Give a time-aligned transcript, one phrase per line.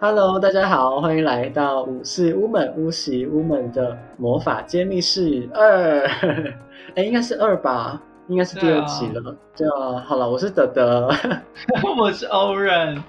[0.00, 6.06] Hello，大家好，欢迎来到五是屋门屋喜屋门的魔法揭秘室二，
[6.94, 9.36] 哎，应该是二吧，应该是第二集了。
[9.56, 11.10] 对啊，好了，我是德德，
[11.98, 13.02] 我是欧仁，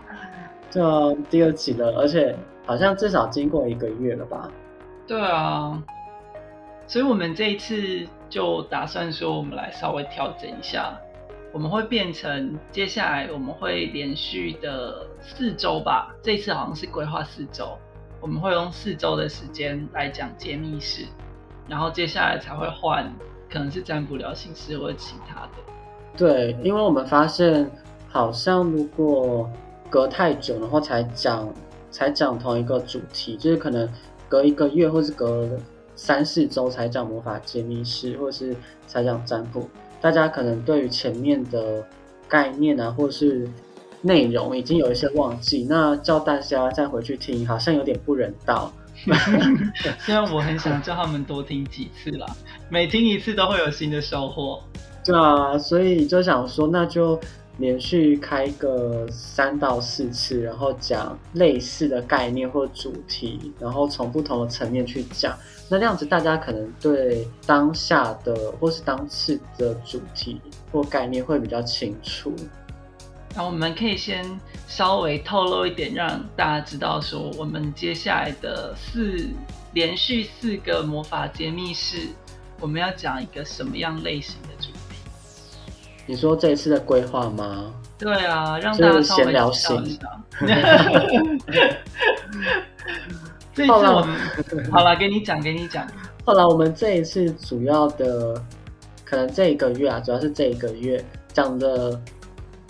[0.71, 2.35] 就第二集了，而且
[2.65, 4.49] 好像至少经过一个月了吧？
[5.05, 5.79] 对啊，
[6.87, 7.75] 所以我们这一次
[8.31, 10.99] 就打算说，我们来稍微调整一下。
[11.51, 17.77] 我们会变成接下来我们会连续的四周吧，这次好像是规划四周，
[18.21, 21.05] 我们会用四周的时间来讲揭秘式，
[21.67, 23.11] 然后接下来才会换，
[23.49, 25.51] 可能是占卜聊形式或者其他的。
[26.15, 27.69] 对，因为我们发现
[28.07, 29.49] 好像如果
[29.89, 31.51] 隔太久的话才讲
[31.89, 33.89] 才讲同一个主题，就是可能
[34.27, 35.49] 隔一个月或是隔
[35.95, 39.67] 三四周才讲魔法揭秘式，或是才讲占卜。
[40.01, 41.85] 大家可能对于前面的
[42.27, 43.49] 概念啊，或是
[44.01, 48.71] 内容已经有一些忘记，那叫大家再回去听，好像有点不人道。
[49.99, 52.25] 虽然我很想叫他们多听几次啦，
[52.69, 54.61] 每听一次都会有新的收获。
[55.05, 57.19] 对啊，所以就想说，那就。
[57.59, 65.37] 连续开个三到四次，然后讲类似的概念或主题，然后从不同的层面去讲。
[65.69, 72.33] 那这样子，大家可能对当下的或是当次的主题或概念会比较清楚。
[73.35, 74.25] 那我们可以先
[74.67, 79.27] 稍微透露一点，让大家知道说，我们接下来的四
[79.73, 82.07] 连续四个魔法揭秘式，
[82.59, 84.78] 我们要讲一个什么样类型的主题。
[86.09, 87.71] 你说这一次的规划吗？
[87.99, 89.99] 对啊，让大家闲聊型。
[93.53, 94.17] 这一次我们
[94.73, 95.87] 好了，给你讲，给你讲。
[96.25, 98.43] 后来我们这一次主要的，
[99.05, 102.01] 可能这一个月啊，主要是这一个月讲的，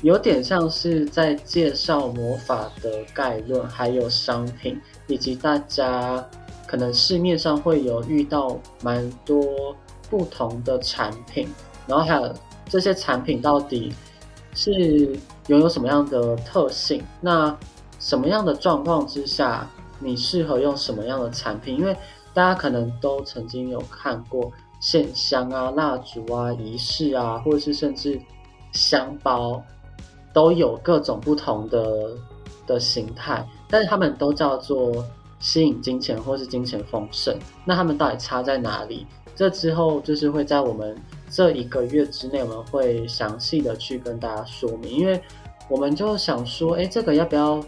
[0.01, 6.21] 有点像是在介绍魔法的概论，还有商品，以及大家
[6.67, 9.73] 可能市面上会有遇到蛮多
[10.09, 11.47] 不同的产品，
[11.87, 12.35] 然后还有。
[12.69, 13.91] 这些产品到底
[14.53, 17.03] 是拥有什么样的特性？
[17.19, 17.53] 那
[17.99, 19.67] 什么样的状况之下，
[19.99, 21.77] 你适合用什么样的产品？
[21.77, 21.93] 因为
[22.33, 28.21] 大家可能都曾经有看过线香啊、蜡烛啊、仪式啊，或者是甚至
[28.71, 29.61] 香包，
[30.31, 32.11] 都有各种不同的
[32.67, 35.03] 的形态，但是他们都叫做
[35.39, 37.35] 吸引金钱或是金钱丰盛。
[37.65, 39.07] 那他们到底差在哪里？
[39.35, 40.95] 这之后就是会在我们。
[41.29, 45.21] 这一个月之内，我们会详细的去跟大家说明，因为
[45.69, 47.63] 我们就想说，哎，这个要不要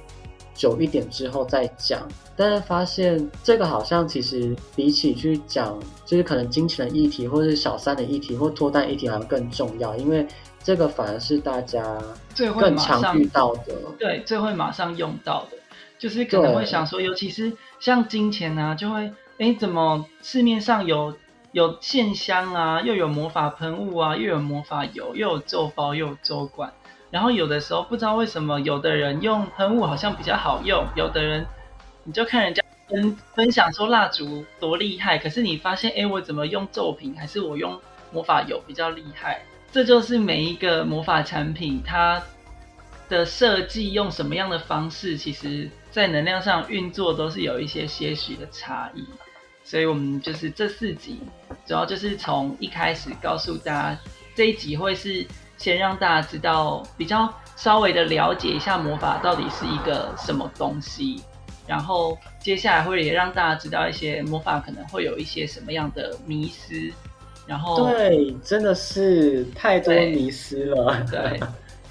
[0.54, 2.08] 久一点之后再讲？
[2.36, 10.26] 但是发现这个好像其实比起去讲，就是可能金钱的议题，或者是小三的议题，或脱单议题，好像更重要，因为
[10.64, 12.02] 这个反而是大家
[12.34, 15.58] 最会更常遇到的，对，最会马上用到的，
[16.00, 21.14] 就是可能会想说，尤其是像金钱啊，就会，哎，怎么市面上有？
[21.52, 26.72] 有线香啊，又有魔法喷雾啊，又有魔法油，又有咒包，又有咒管。
[27.10, 31.46] 然后有的时候不知道为什么，有的人用喷雾好像比较好用，有的人
[32.06, 37.78] 你就看人家分分享说蜡烛多厉害，可是你发现，哎，我怎么用咒瓶，还是我用
[38.14, 39.42] 魔法油比较厉害？
[39.74, 42.22] 这就是每一个魔法产品它
[43.10, 49.06] 的设计用什么样的方式，其实在能量上运作都是有一些些许的差异。
[49.72, 51.22] 所以，我们就是这四集，
[51.66, 54.00] 主要就是从一开始告诉大家，
[54.36, 55.26] 这一集会是
[55.58, 61.22] 先让大家知道，比较稍微的了解一下魔法到底是一个什么东西，
[61.66, 66.76] 然后接下来会也让大家知道一些魔法可能会有一些什么样的迷思，
[67.48, 71.02] 然后对，真的是太多迷失了。
[71.09, 71.40] 对，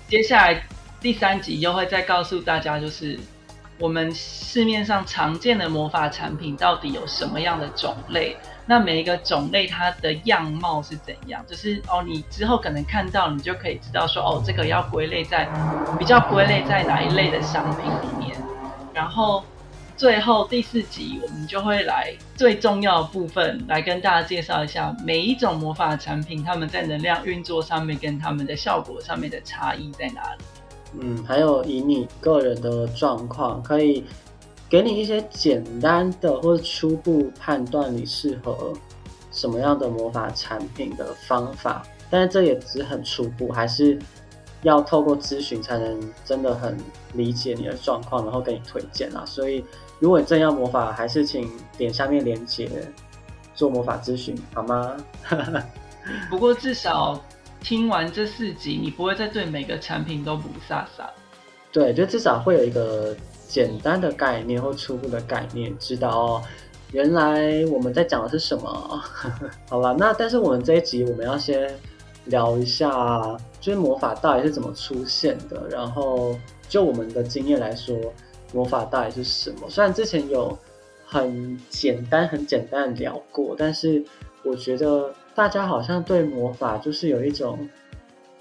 [0.07, 0.63] 接下来
[1.01, 3.19] 第三集又会再告诉大家，就是。
[3.81, 8.37] 我们市面上常见的魔法产品到底有什么样的种类？
[8.67, 11.43] 那每一个种类它的样貌是怎样？
[11.49, 15.49] 就是哦，你之后可能看到，你就可以知道说，哦，这个要归类在
[15.99, 18.37] 比较归类在哪一类的商品里面。
[18.93, 19.43] 然后
[19.97, 30.45] 最后第四集，我们就会来最重要的部分，来跟大家介绍一下每一种魔法产品，它们在能量运作上面跟它们的效果上面的差异在哪里。
[30.99, 34.05] 嗯，还有以你个人的状况，可以
[34.69, 38.73] 给你一些简单的或者初步判断你适合
[39.31, 43.97] 什么样的魔法产品的方法，但是这也只很初步，还是
[44.63, 46.77] 要透过咨询才能真的很
[47.15, 49.25] 理解你的状况，然后给你推荐啊。
[49.25, 49.65] 所以，
[50.01, 51.49] 如果你真要魔法，还是请
[51.79, 52.69] 点下面链接
[53.55, 54.97] 做魔法咨询，好吗？
[56.29, 57.21] 不过至少。
[57.63, 61.05] 听完这四集，你不会再对每个产品都不飒飒。
[61.73, 63.15] 对，就至少会有一个
[63.47, 66.43] 简单的概念或初步的概念，知道哦，
[66.93, 69.03] 原来我们在讲的是什么。
[69.69, 71.73] 好吧，那但是我们这一集我们要先
[72.25, 75.69] 聊一下，就是魔法到底是怎么出现的。
[75.71, 76.37] 然后
[76.69, 77.97] 就我们的经验来说，
[78.53, 79.69] 魔法到底是什么？
[79.69, 80.59] 虽然之前有
[81.07, 84.03] 很简单、很简单的聊过，但是
[84.43, 87.69] 我觉得大家好像对魔法就是有一种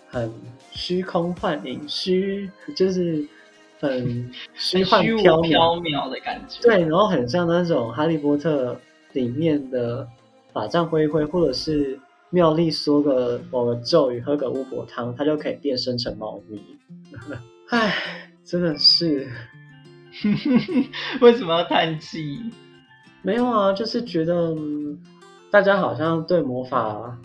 [0.09, 0.31] 很
[0.71, 3.25] 虚空幻影、虚 就是
[3.79, 5.81] 很虚幻虚无缥缥缈。
[5.81, 6.61] 缈的感觉。
[6.61, 8.73] 对，然后很像那种《哈利波特》
[9.13, 10.07] 里面的
[10.51, 11.97] 法杖挥挥，或者是
[12.31, 16.61] 妙丽说个某个咒语，喝个巫婆汤，它就可以变身成猫咪。
[17.69, 17.93] 唉，
[18.43, 19.29] 真的是
[21.21, 22.39] 为什么要叹气？
[23.21, 24.99] 没有啊，就是觉得、嗯
[25.51, 27.17] 大家好像对魔法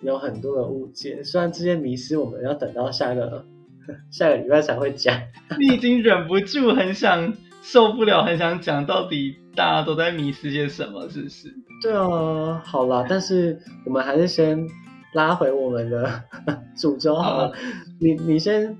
[0.00, 1.22] 有很多的误解。
[1.22, 3.44] 虽然这些迷失我们要等到下个
[4.10, 5.14] 下个礼拜才会讲。
[5.58, 11.52] 你已经忍不住很想受不了，很想讲到底大家都在迷失些什么，是不是？
[11.82, 14.66] 对啊，好啦，但是我们还是先
[15.12, 16.22] 拉回我们的
[16.76, 17.48] 主轴好了。
[17.48, 17.54] 好
[18.00, 18.74] 你你先，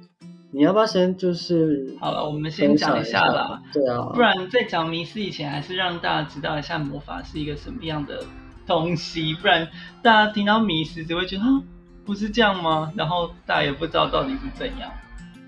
[0.54, 3.62] 你要不要先就是好了，我们先分讲一下啦。？
[3.72, 8.22] 对啊，不然在讲迷思以前，还是让大家知道一下魔法是一个什么样的
[8.66, 9.66] 东西，不然
[10.02, 11.62] 大家听到迷思只会觉得啊，
[12.04, 12.92] 不是这样吗？
[12.94, 14.90] 然后大家也不知道到底是怎样。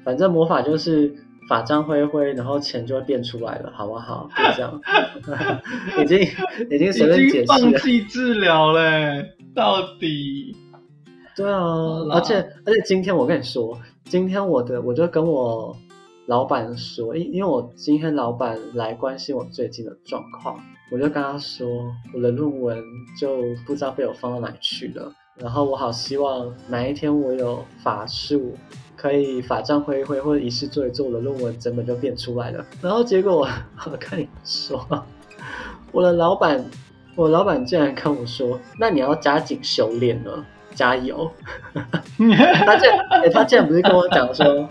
[0.02, 1.14] 反正魔法就是
[1.50, 4.26] 法杖挥挥，然后钱就会变出来了，好不好？
[4.34, 4.80] 就这样，
[6.02, 6.18] 已经
[6.70, 7.78] 已经随便已经放解释了。
[7.78, 10.56] 弃治疗嘞，到底
[11.36, 11.60] 对啊，
[12.12, 15.76] 而且而且今天我跟你说，今天我的我就跟我
[16.26, 20.58] 老板说，因因为我今天老板来关心我最近的状况，
[20.92, 21.66] 我就跟他说
[22.14, 22.82] 我的论文
[23.18, 28.54] 就不知道被我放到哪里去了，然后我好希望哪一天我有法术。
[28.96, 32.64] 可以法杖挥一挥，或者仪式做一做，我的论文整本就变出来了。
[32.80, 33.46] 然后结果我
[33.84, 34.82] 我跟你说，
[35.92, 36.64] 我的老板，
[37.14, 40.42] 我老板竟然跟我说，那你要加紧修炼了，
[40.74, 41.30] 加油。
[41.74, 44.68] 他竟然、欸，他竟然不是跟我讲说，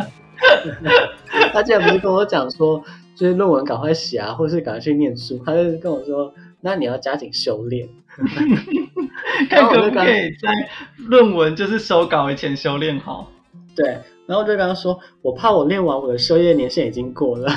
[1.53, 2.83] 他竟然不是跟我讲说，
[3.15, 7.87] 就是论文赶快写啊，或是赶快去念书，他就跟我说，那你要加紧修炼。
[9.49, 13.31] 看可不可以在论文就是收稿以前修炼好。
[13.75, 13.87] 对，
[14.27, 17.49] 然后我就跟他说，我怕我练完我的修业年限已经过了。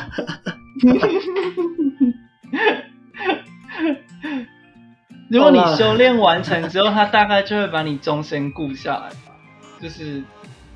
[5.29, 9.37] 如果你修炼完成之后，他大概就会把你终身雇下来吧，
[9.81, 10.23] 就是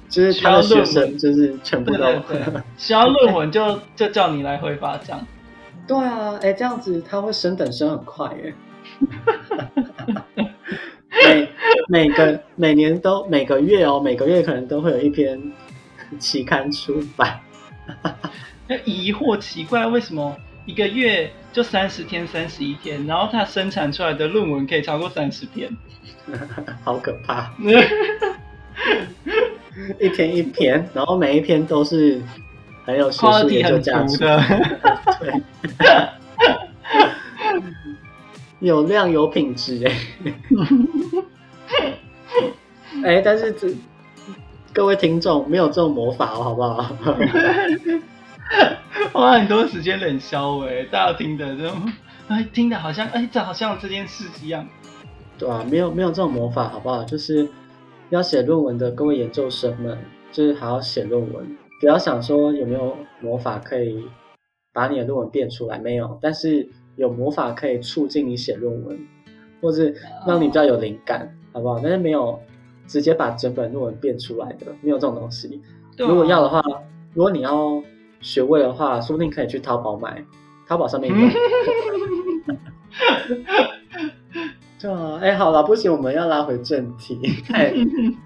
[0.09, 5.27] 就是他的学生，就是全部对都对对，需要论文就就叫你来挥发这样。
[5.87, 8.55] 对啊，哎，这样子他会升等升很快耶。
[11.23, 11.49] 每
[11.89, 15.41] 每个每年都每个月哦，每个月可能都会有一篇
[16.19, 17.41] 期刊出版。
[18.67, 20.37] 那疑惑奇怪，为什么
[20.67, 25.71] 一个月就三十天、三十一天，然后它生产出来的论文可以超过三十篇？
[26.85, 27.53] 好可怕！
[29.99, 32.21] 一天一篇，然后每一篇都是
[32.85, 34.43] 很有学术研究价值，的。
[35.21, 35.33] 对，
[38.61, 39.93] 有量有品质哎。
[43.05, 43.69] 哎，但是这
[44.73, 46.95] 各位听众没有这种魔法哦，好不好？
[49.13, 51.93] 花很多时间冷消哎，大家听的这种，
[52.29, 54.67] 哎，听的好像哎，这好像有这件事一样。
[55.39, 57.03] 对啊，没有没有这种魔法，好不好？
[57.05, 57.49] 就是
[58.11, 59.97] 要写论文的各位研究生们，
[60.33, 64.05] 就是还要写论文，不要想说有没有魔法可以
[64.73, 68.99] 把你的论文变出来，没有，但是有魔法可以促进你写论文，
[69.63, 69.95] 或是
[70.27, 71.81] 让你比较有灵感，好不好？
[71.83, 72.39] 但是没有
[72.87, 75.61] 直接把整本论文变出来的，没有这种东西。
[75.65, 76.63] 啊如果要的话，
[77.15, 77.83] 如果你要
[78.21, 80.25] 学位的话，说不定可以去淘宝买，
[80.67, 81.17] 淘宝上面有。
[84.81, 87.71] 对啊，哎，好了，不行，我们要拉回正题， 太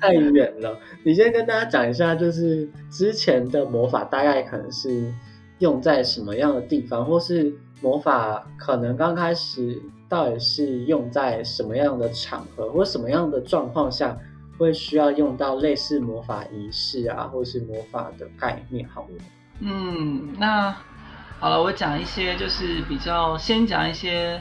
[0.01, 0.79] 太远了。
[1.03, 5.13] 你先跟大家讲一下，就是之前的魔法大概可能是
[5.59, 14.17] 用在什么样的地方，或是魔法可能刚开始到底是用在什么样的场合，或什么样的状况下
[14.57, 19.09] 会需要用到类似魔法仪式啊，或是魔法的概念，好了。
[19.61, 20.75] 嗯，那
[21.39, 24.41] 好了，我讲一些就是比较先讲一些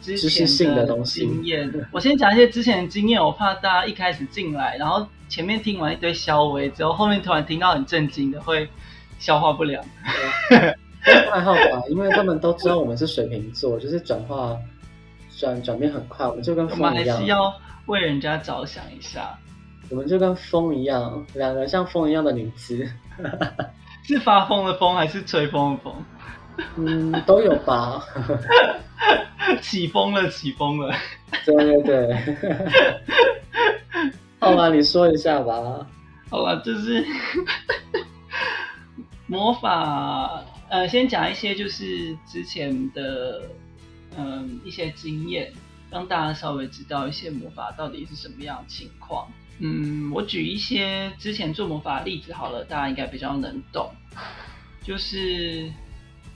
[0.00, 1.72] 之知识前性的东西经验。
[1.92, 8.68] 我先讲一些之前的经验，我怕大家一开始进来，然后前面听完一堆消微之后，后面突然听到很震惊的，会
[9.18, 9.84] 消化不良。
[11.30, 14.56] 还好吧，因为他们都知道我们是水瓶座，就是转化
[15.36, 17.54] 转转变很快，我们就跟风一样还是，要
[17.86, 19.38] 为人家着想一下。
[19.88, 22.88] 我们就跟风一样，两个像风一样的女子。
[24.04, 26.04] 是发疯的疯还是吹风的风？
[26.76, 28.02] 嗯，都有吧。
[29.62, 30.94] 起风了，起风了。
[31.44, 32.36] 对对对。
[34.38, 35.86] 好吧， 你说一下吧。
[36.28, 37.04] 好吧，就是
[39.26, 40.44] 魔法。
[40.68, 43.42] 呃，先讲一些就是之前的
[44.16, 45.52] 嗯一些经验，
[45.90, 49.26] 让大家稍微知道一些魔法到底是什么样的情况。
[49.62, 53.92] 嗯，我举一些之前做魔法的例子好了，大家应该比较能懂。
[54.82, 55.70] 就是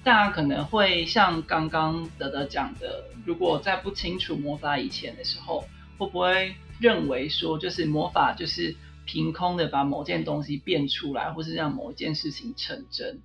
[0.04, 5.64] 大家可能会像刚刚德德讲的，如果在不清楚魔法以前的时候，
[5.97, 8.76] 会不会认为说，就是魔法就是
[9.07, 13.21] 凭空的把某件东西变出来，或是让某一件事情成真？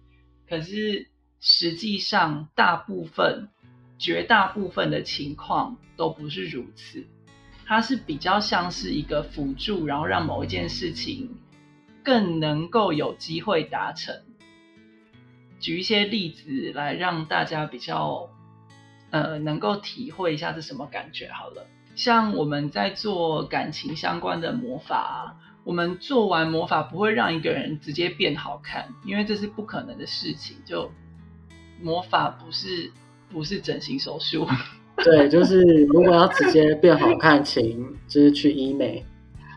[0.47, 1.09] 可是
[1.41, 3.49] 实际上，大部分、
[3.97, 7.05] 绝大部分的情况都不是如此。
[7.69, 11.29] 它是比较像是一个辅助，然后让某一件事情
[12.03, 14.23] 更能够有机会达成。
[15.59, 18.27] 举一些例子来让大家比较
[19.11, 21.29] 呃能够体会一下是什么感觉。
[21.29, 30.57] 好了，像我们在做感情相关的魔法，我们做完魔法不会让一个人直接变好看，因为这是不可能的事情。
[30.65, 30.91] 就
[31.79, 32.91] 魔法不是
[33.29, 34.47] 不是整形手术。
[35.05, 39.05] 对，就是如果要直接变好看，请就是去医美。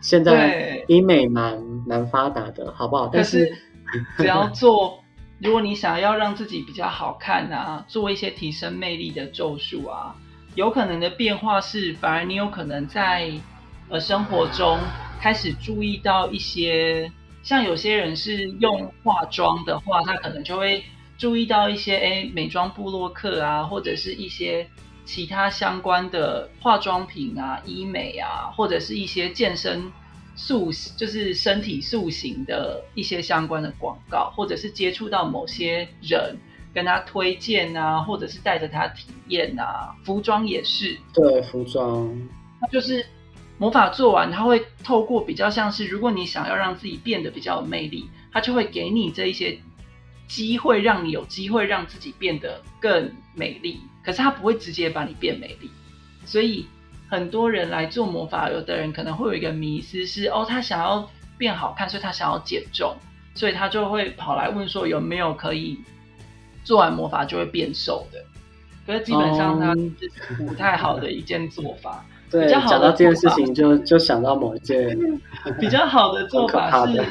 [0.01, 3.09] 现在医美蛮蛮发达的，好不好？
[3.11, 3.53] 但是
[4.17, 5.01] 只要做，
[5.39, 10.15] 如果你想要让自己比较好看啊，做一些提升魅力的咒术啊，
[10.55, 13.31] 有可能的变化是，反而你有可能在
[13.89, 14.77] 呃生活中
[15.21, 17.09] 开始注意到一些，
[17.43, 20.83] 像有些人是用化妆的话，他可能就会
[21.17, 24.67] 注意到一些，哎，美妆部落客啊，或者是一些。
[25.05, 29.91] 其他相关的化妆品啊、医美啊，或者是一些健身
[30.35, 36.37] 塑，就是身体塑形的一些相关的广告，或者是接触到某些人
[36.73, 40.97] 跟他推荐啊，或者是带着他体验啊，服装也是。
[41.13, 42.09] 对，服装，
[42.61, 43.05] 那就是
[43.57, 49.59] 魔法做完，他会透过比较像是，如果你想要让自己变得比较有魅力，他就会给你这一些
[50.27, 53.81] 机会，让你有机会让自己变得更美丽。
[54.03, 55.69] 可是他不会直接把你变美丽，
[56.25, 56.65] 所以
[57.09, 62.95] 很多人来做魔法，有的人可能会有一个迷思是：哦，他想要变好看，所以他想要减重，
[63.33, 65.79] 所以他就会跑来问说有没有可以
[66.63, 68.19] 做完魔法就会变瘦的。
[68.85, 72.03] 可是基本上他是不太好的一件做法。
[72.29, 74.97] 对，讲到这件事情就就想到某一件
[75.59, 77.05] 比较好的做法是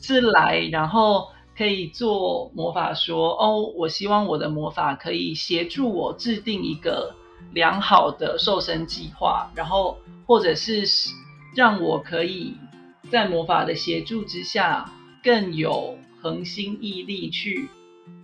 [0.00, 1.28] 是来然后。
[1.58, 7.12] 可以做魔法，说哦，我希望我的魔法可以协助我制定一个
[7.52, 10.84] 良好的瘦身计划，然后或者是
[11.56, 12.54] 让我可以
[13.10, 14.92] 在魔法的协助之下
[15.24, 17.68] 更有恒心毅力去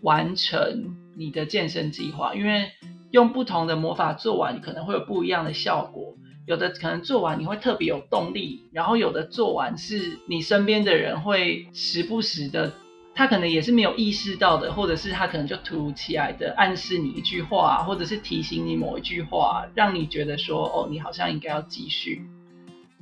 [0.03, 2.37] 完成你的健身计划。
[2.37, 2.71] 因为
[3.11, 6.14] 用不同的魔法做完，可能会有不一样的效果。
[6.47, 12.73] 有的可能做完你会特别有动力，然后有的做完是你身边的人会时不时的。
[13.16, 22.23] 他可能也是没有意识到的，或者是他可能就突如其来的暗示你一句话，或者是提醒你某一句话，让你觉得说，哦，你好像应该要继续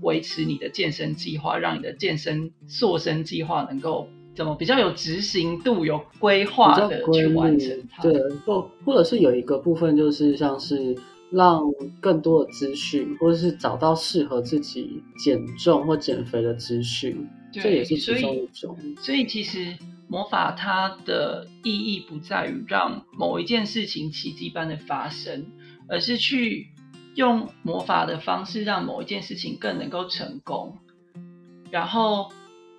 [0.03, 8.03] 维持你的健身计划，让你的健身塑身计划能够怎么比较有执行度、有规划的去完成它。
[8.03, 8.13] 对，
[8.45, 10.95] 或或者是有一个部分就是像是
[11.31, 11.63] 让
[12.01, 18.77] 更多的资讯，或者是找到适合自己减重或减肥的资讯，这也是其中一种。
[19.01, 19.75] 所以其实。
[20.13, 25.47] 魔法它的意义不在于让某一件事情奇迹般的发生，
[25.89, 26.69] 而是去
[27.15, 30.77] 用魔法的方式让某一件事情更能够成功。
[31.71, 32.31] 然后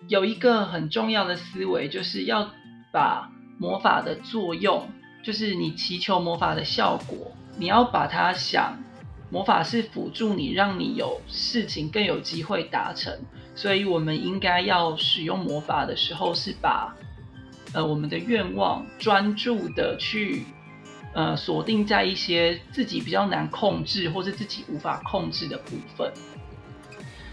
[0.08, 2.52] 有一个很重要的思维，就是要
[2.92, 4.88] 把魔法的作用，
[5.24, 8.78] 就是你祈求魔法的效果，你要把它想，
[9.32, 13.12] 魔法是辅助你，让你有事情更有机会达成。
[13.56, 16.96] 所以我们应该要使用魔法的时候，是把。
[17.74, 20.44] 呃，我们的愿望专注的去，
[21.14, 26.12] 呃，锁定在一些自己比较难控制或是自己无法控制的部分，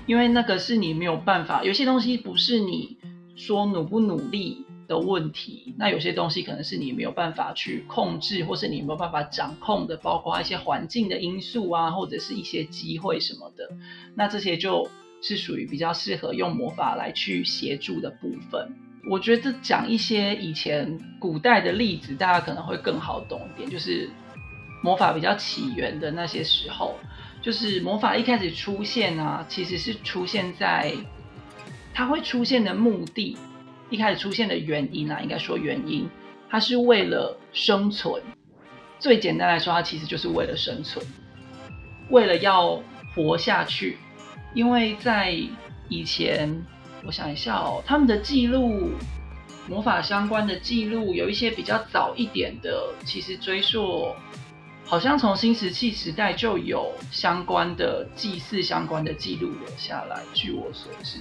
[0.07, 2.97] 因为那个是你没有办法，有些东西不是你
[3.37, 13.71] 说努不努力的问题，那有些东西可能是你没有办法去控制，或是你没有办法掌控的，包括一些环境的因素啊，或者是一些机会什么的，
[14.15, 14.89] 那这些就
[15.21, 18.75] 是属于比较适合用魔法来去协助的部分。
[19.09, 23.71] 我觉得讲一些以前古代的例子，大家可能会更好懂一点。
[23.71, 24.11] 就是
[24.83, 26.97] 魔法比较起源的那些时候，
[27.41, 30.93] 就是魔法一开始出现啊，其实是出现在
[31.95, 33.37] 它会出现的目的，
[33.89, 36.09] 一开始出现的原因啊，应该说原因，
[36.49, 38.23] 它是为了生存。
[38.99, 41.05] 最简单来说，它其实就是为了生存，
[42.11, 42.83] 为了要
[43.15, 43.97] 活下去。
[44.53, 45.35] 因为在
[45.89, 46.63] 以前，
[47.05, 48.91] 我想一下哦，他们的记录，
[49.69, 54.15] 魔法相关的记录，有一些比较早一点的，其实追溯，
[54.85, 60.21] 好像从新石器时代就有相关的祭祀相关的记录留下来。
[60.35, 61.19] 据我所知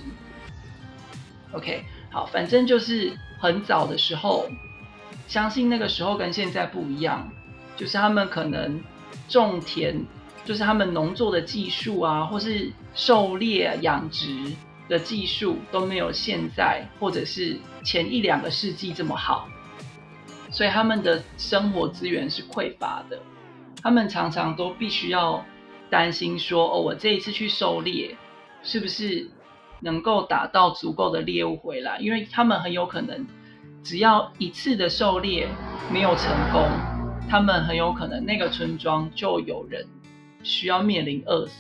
[1.53, 4.48] ，OK，好，反正就是很早的时候，
[5.27, 7.31] 相信那个时候跟现在不一样。
[7.77, 8.83] 就是他们可能
[9.29, 10.05] 种田，
[10.43, 14.27] 就是他们农作的技术啊，或是狩猎养殖
[14.89, 19.48] 的技术都没有现在或者是前一两个世纪这么好，
[20.51, 23.17] 所以他们的生活资源是匮乏的。
[23.81, 25.46] 他们常常都必须要
[25.89, 28.17] 担心说：“哦，我这一次去狩猎，
[28.63, 29.29] 是不是
[29.79, 33.25] 能够打到足够的猎物回来？”因为他们很有可能
[33.81, 35.48] 只要一次的狩猎
[35.89, 36.67] 没有成功。
[37.29, 39.86] 他们很有可能那个村庄就有人
[40.41, 41.53] 需要面临饿死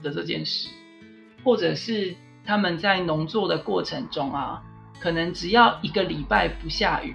[0.00, 0.68] 的这件事，
[1.42, 4.62] 或者是他们在农作的过程中啊，
[5.00, 7.14] 可能只要一个礼拜不下雨，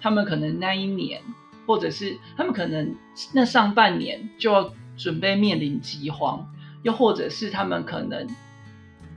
[0.00, 1.20] 他们可能那一年，
[1.66, 2.94] 或者是他们可能
[3.32, 6.48] 那上半年就要准备面临饥荒，
[6.82, 8.26] 又或者是他们可能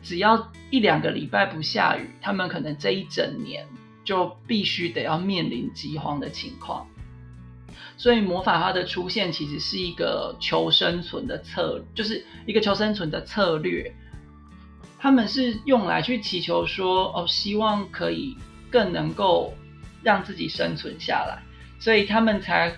[0.01, 3.67] 只要一两个礼拜不下雨，他们可能这一整年
[4.03, 6.87] 就必须得要面临饥荒的情况。
[7.95, 13.93] 所以魔法它的出现其实是一个求生存的策，就是一个求生存的策略。
[15.01, 18.37] 他们是用来去祈求说，哦，希望可以
[18.69, 19.51] 更能够
[20.03, 21.41] 让自己生存下来，
[21.79, 22.71] 所以他们才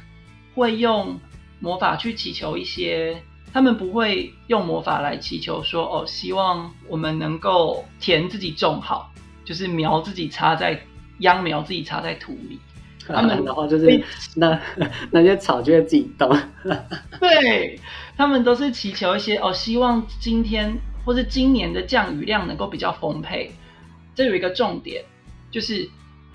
[0.55, 1.19] 会用
[1.59, 3.21] 魔法去祈求一些。
[3.51, 9.11] 他们不会用魔法来祈求说，哦，希望我们能够田自己种好，
[9.45, 10.81] 就是苗自己插在
[11.19, 12.57] 秧苗自己插在土里。
[13.05, 14.01] 他们的话就是
[14.35, 14.57] 那
[15.11, 16.35] 那些草就会自己动。
[17.19, 17.77] 对
[18.15, 23.51] 他们都是祈求一些哦，希望今天或是今年的降雨量能够比较丰沛。
[24.15, 25.03] 这有一个重点，
[25.51, 25.89] 就是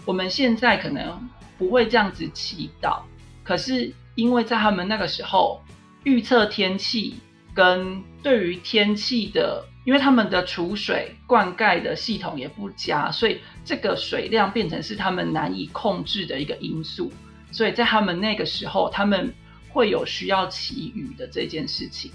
[0.04, 3.00] 我们现在可能不会这样子祈祷，
[3.42, 5.62] 可是因为在他们那个时候
[6.04, 7.14] 预测天气
[7.54, 9.64] 跟对于天气的。
[9.84, 17.10] 因为他们的储水灌溉的系统也不佳，所以这个水量变成是他们难以控制的一个因素。
[17.50, 19.32] 所以在他们那个时候，他们
[19.70, 22.12] 会有需要祈雨的这件事情。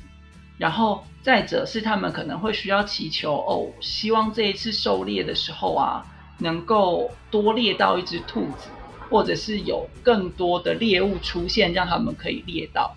[0.58, 6.06] 然后再者是他们可能会需要祈求哦，希望这一次狩猎的时候啊，
[6.40, 8.70] 能够多猎到一只兔子，
[9.10, 12.96] 或者是有更多的猎物出现，让他们可以猎到。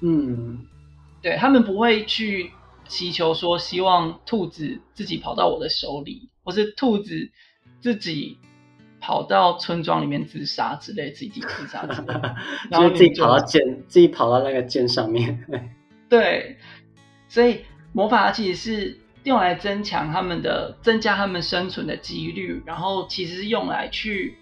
[0.00, 0.66] 嗯，
[1.22, 2.52] 对他们不会去。
[2.88, 7.32] 祈求说，希望兔子自己跑到我的手里，或是兔子
[7.80, 8.38] 自己
[9.00, 12.14] 跑到村庄里面自杀之类，自己自杀之类，
[12.70, 15.44] 然后自己跑到剑，自己跑到那个剑上面。
[16.08, 16.56] 对，
[17.28, 17.60] 所以
[17.92, 24.36] 魔法其实是用来增强他们的、增加他们生存的几率，然后其实是用来去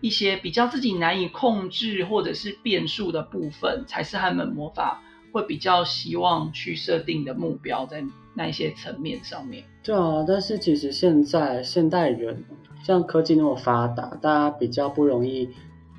[0.00, 5.02] 一些比较自己难以控制或者是变数的部分，才是他们魔法。
[5.32, 8.02] 会比较希望去设定的目标在
[8.34, 9.62] 那一些层面上面。
[9.80, 12.44] 对啊，但是其实现在现代人
[12.82, 15.48] 像科技那么发达，大家比较不容易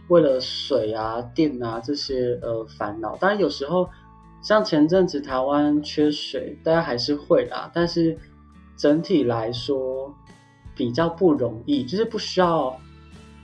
[0.10, 3.16] 为了水啊、电啊这些呃烦恼。
[3.16, 3.90] 当然有时候
[4.42, 7.70] 像前阵子台湾缺水，大家还是会啦。
[7.74, 8.18] 但是
[8.76, 10.14] 整体来说
[10.76, 12.80] 比较不容易，就是不需要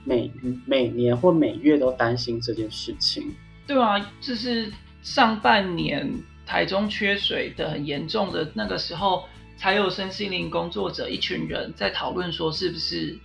[0.04, 0.32] 每
[0.66, 3.34] 每年或每月都担心这件事情。
[3.66, 4.72] 对啊，就是。
[5.00, 6.12] 上半年
[6.44, 9.22] 台中缺水的很严重的那个时候，
[9.56, 13.16] 才有身心灵工作者一群人在讨论说，是不是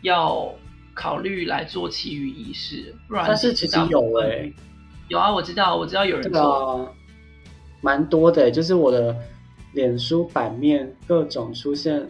[0.00, 0.50] 要
[0.94, 2.94] 考虑来做祈雨仪式？
[3.06, 4.52] 不然，但是其实有诶，
[5.08, 6.92] 有啊，我知道，我知道有人做，
[7.80, 9.14] 蛮多的，就是我的
[9.72, 12.06] 脸书版面各种出现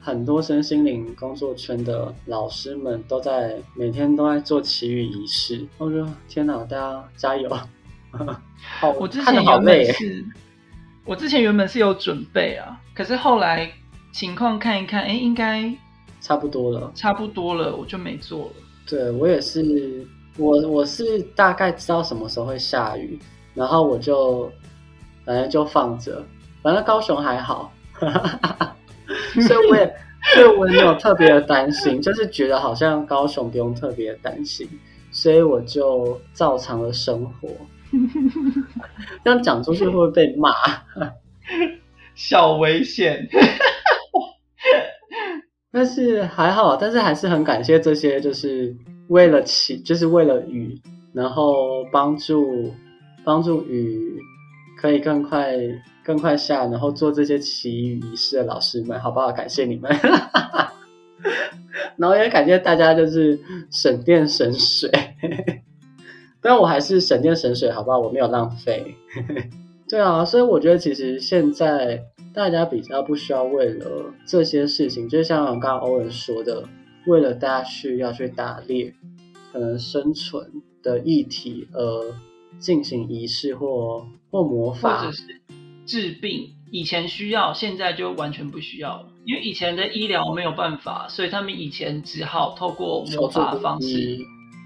[0.00, 5.66] 很多身心灵工作圈的老师们都在每天都在做祈雨仪式。
[5.76, 7.48] 我说天哪，大家加油！
[8.80, 10.24] 好，我之前原本是，
[11.04, 13.70] 我之前原本是有准备啊，可是后来
[14.12, 15.70] 情况看一看，哎，应该
[16.20, 18.52] 差不多了，差不多了，我就没做了。
[18.86, 20.06] 对我也是，
[20.38, 23.18] 我我是大概知道什么时候会下雨，
[23.54, 24.50] 然后我就
[25.28, 26.24] 反正就放着，
[26.62, 27.70] 反正高雄还好，
[29.46, 29.94] 所以我也
[30.34, 34.66] 所以我也没有特别的担心，就是觉得好像高雄不用特别担心，
[35.12, 37.50] 所以我就照常的生活。
[39.22, 40.50] 这样讲出去会不会被骂？
[42.16, 43.28] 小危险。
[45.70, 48.74] 但是还好，但是还是很感谢这些，就是
[49.08, 50.80] 为了起，就是为了雨，
[51.12, 52.72] 然后帮助
[53.24, 54.17] 帮助雨
[54.80, 55.56] 可以更快
[56.04, 59.32] 更快下，然后做这些祈雨仪式的老师们，好不好？
[59.32, 59.90] 感谢你们。
[61.96, 63.38] 然后也感谢大家，就是
[63.70, 64.88] 省电省水。
[66.40, 67.98] 但我还是省电省水，好不好？
[67.98, 68.94] 我没有浪费。
[69.90, 76.62] 对啊，所以我觉得其实现在大家比较不需要为了这些事情，就像刚刚欧文说的，
[77.06, 78.94] 为了大家需要去打猎，
[79.52, 82.14] 可能生存的议题而
[82.60, 85.40] 进行仪式或或魔法，或者是
[85.86, 86.54] 治病。
[86.70, 94.18] 以前需要，现在就完全不需要了，因为以前的医疗没有办法，所以他们以前只好透过魔法方式。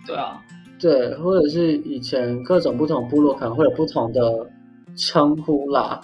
[0.06, 0.42] 对啊，
[0.80, 4.50] 对，或者是以前各种不同部落可能会有不同的。
[4.94, 6.02] 称呼啦，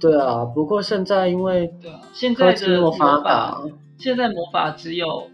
[0.00, 3.62] 对啊，不过现在因为对啊，现在的魔法，
[3.98, 5.30] 现在魔法只有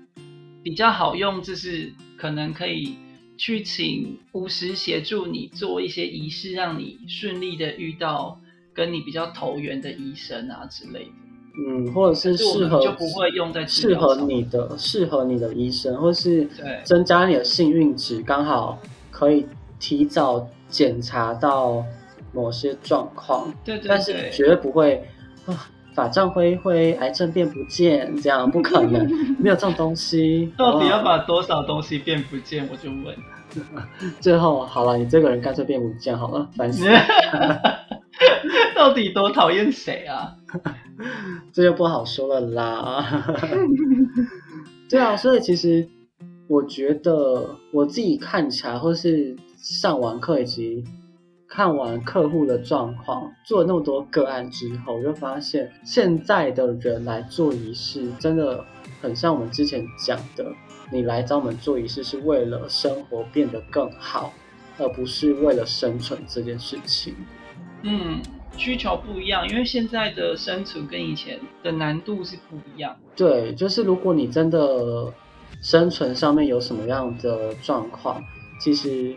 [0.62, 2.94] 比较好用，就是可能可以
[3.42, 8.38] 去请巫师协助你做一些仪式，让你顺利的遇到
[8.72, 11.10] 跟你比较投缘的医生啊之类的。
[11.58, 16.48] 嗯，或者是适合就不会用在适合你的适合你的医生，或是
[16.84, 18.78] 增加你的幸运值，刚好
[19.10, 19.44] 可以
[19.80, 21.84] 提早检查到。
[22.34, 25.06] 某些状况，对对，但是绝对不会
[25.44, 29.06] 啊，法杖挥挥，癌症变不见，这样不可能，
[29.38, 30.50] 没有这种东西。
[30.56, 32.66] 到底要把多少东西变不见？
[32.72, 33.14] 我就问。
[34.20, 36.84] 最后好了，你这个人干脆变不见好了，烦死。
[38.74, 40.34] 到底多讨厌谁啊？
[41.52, 43.34] 这就不好说了啦。
[44.88, 45.88] 对啊，所以其实
[46.48, 50.84] 我觉得我自己看起来，或是上完课以及。
[51.54, 58.64] 看完客户的状况，做了那么多个案之后，我就发现现在的人来做仪式，真的
[59.02, 60.50] 很像我们之前讲的，
[60.92, 64.32] 你来找我们做仪式是为了生活变得更好，
[64.78, 67.14] 而不是为了生存这件事情。
[67.82, 68.20] 嗯，
[68.56, 72.96] 需求不一样，因为现在的生存跟以前的难度是不一样。
[73.16, 75.12] 对，就是如果你真的
[75.60, 78.22] 生存上面有什么样的状况，
[78.60, 79.16] 其实。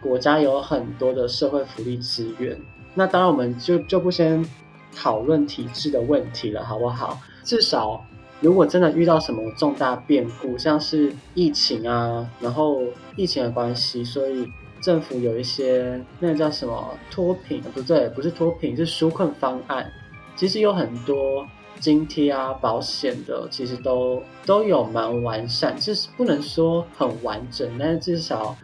[0.00, 2.56] 国家有很多的社会福利资源，
[2.94, 4.48] 那当然我们就就不先
[4.94, 7.18] 讨论体制的问题了，好不好？
[7.42, 8.06] 至少
[8.40, 12.82] 如果真的遇到什么重大变故，像是疫情啊，然后
[13.16, 14.46] 疫情的关系，所以
[14.80, 19.90] 政府有一些那叫什么脱贫，不对，不是脱贫，是纾困方案。
[20.36, 21.46] 其实有很多
[21.80, 28.56] 津贴啊、保险的，其实都都有蛮完善，就是不能说很完整，但是至少。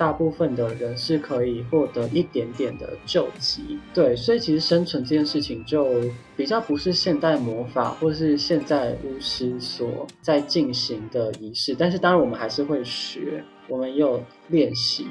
[0.00, 5.86] 大部分的人是可以获得一点点的救济，对，所以其实生存这件事情就
[6.34, 15.06] 比较不是现代魔法或是现在巫师所在进行的仪式，但是当然我们还是会学，我们也有练习，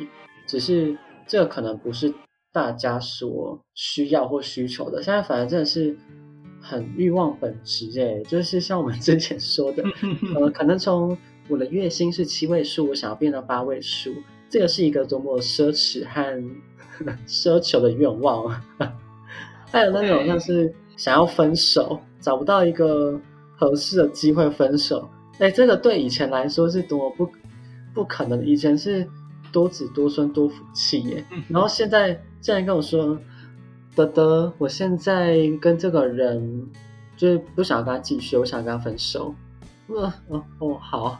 [0.47, 0.97] 只是
[1.27, 2.11] 这可能不是
[2.51, 5.03] 大家所需要或需求的。
[5.03, 5.95] 现在反而真的是
[6.59, 9.83] 很欲望本质，哎， 就是像我们之前说的，
[10.33, 11.15] 呃，可能从
[11.47, 14.15] 我的月薪是七位数，我想要变到八位数。
[14.49, 16.43] 这个是一个多么奢侈和
[17.27, 18.49] 奢求的愿望，
[19.71, 23.19] 还有那种像是想要分手，找不到一个
[23.55, 25.07] 合适的机会分手。
[25.37, 27.29] 哎，这个对以前来说是多么不
[27.93, 28.45] 不可能。
[28.45, 29.07] 以前是
[29.51, 33.17] 多子多孙多福气耶，然后现在竟然跟我说
[33.95, 36.67] ：“德德，我现在跟这个人
[37.15, 39.33] 就是不想跟他继续，我想跟他分手。”
[39.87, 41.19] 呃，哦哦，好。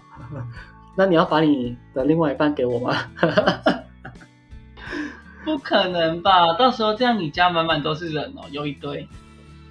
[1.00, 2.94] 那你要把你的另外一半给我吗？
[5.46, 6.52] 不可能吧！
[6.58, 9.08] 到时候这样你家满满都是人哦，有一堆。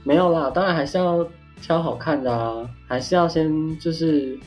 [0.04, 1.22] 没有啦，当然还是要
[1.60, 4.40] 挑好看的啊，还是要先就是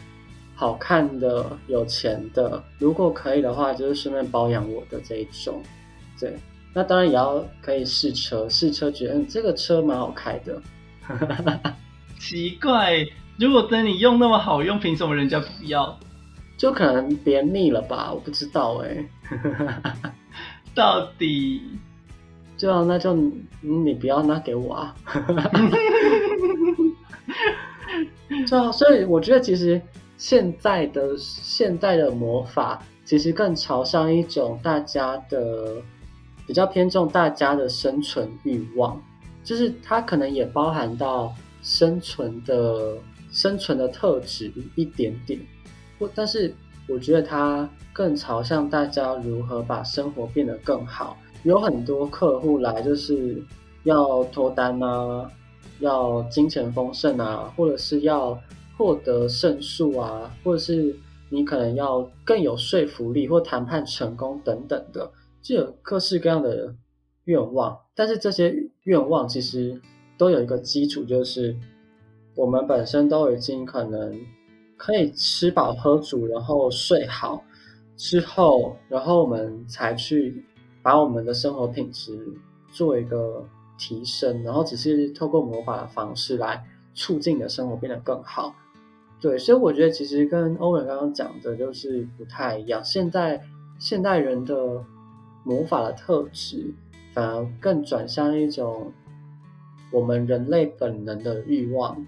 [0.56, 2.60] 好看的、有钱的。
[2.80, 5.62] 如果可以的话，就是顺便包养我的这一种。
[6.20, 6.36] 对，
[6.74, 10.60] 那当然也要可以试车，试车觉得嗯这个车蛮好开的。
[12.20, 13.06] 奇怪，
[13.38, 15.96] 如果等你用那么好用，凭什么人家不要？
[16.62, 19.04] 就可能别腻了吧，我不知道哎。
[20.76, 21.60] 到底，
[22.56, 23.16] 就那就
[23.62, 24.96] 你不要拿给我啊。
[28.46, 29.82] 就所以我觉得其实
[30.18, 35.78] 现在的现代的魔法，其实更朝向一种大家的
[36.46, 39.02] 比较偏重大家的生存欲望，
[39.44, 42.96] 就是它可能也包含到生存的
[43.32, 45.40] 生存的特质一点点。
[46.14, 46.54] 但是
[46.88, 51.18] 我觉得它更朝向大家如何把生活变得更好。
[51.44, 53.42] 有很多客户来就是
[53.84, 55.30] 要脱单啊，
[55.80, 58.40] 要金钱丰盛啊，或者是要，
[58.78, 60.96] 获得胜诉啊，或者是
[61.30, 65.12] 你可能要更有说服力或谈判成功等等的，
[65.42, 66.74] 就有各式各样的
[67.26, 67.78] 愿望。
[67.96, 69.80] 但是这些愿望其实
[70.18, 71.56] 都有一个基础，就是
[72.36, 74.16] 我们本身都已经可能
[74.84, 77.44] 可以吃饱喝足，然后睡好
[77.96, 80.44] 之后，然后我们才去
[80.82, 82.18] 把我们的生活品质
[82.72, 83.46] 做一个
[83.78, 86.66] 提升，然后只是透过魔法的方式来
[86.96, 88.56] 促进你的生活变得更好。
[89.20, 92.84] 对，所以我觉得其实跟欧文刚刚讲的就是不太一样。
[92.84, 93.40] 现在
[93.78, 94.84] 现代人的
[95.44, 96.74] 魔法的特质，
[97.14, 98.92] 反而更转向一种
[99.92, 102.04] 我们人类本能的欲望。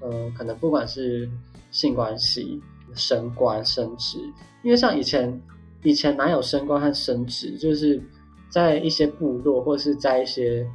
[0.00, 1.28] 呃，可能不管是
[1.70, 2.60] 性关系、
[2.94, 4.18] 升官、升职，
[4.62, 5.40] 因为像以前
[5.82, 8.02] 以前哪有升官和升职，就是
[8.48, 10.66] 在一些部落或是在一些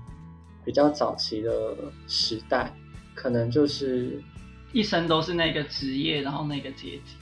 [0.66, 1.76] 比较早期的
[2.08, 2.74] 时代，
[3.16, 4.22] 可能就是。
[4.76, 7.16] 一生都是那个职业，然后那个阶级，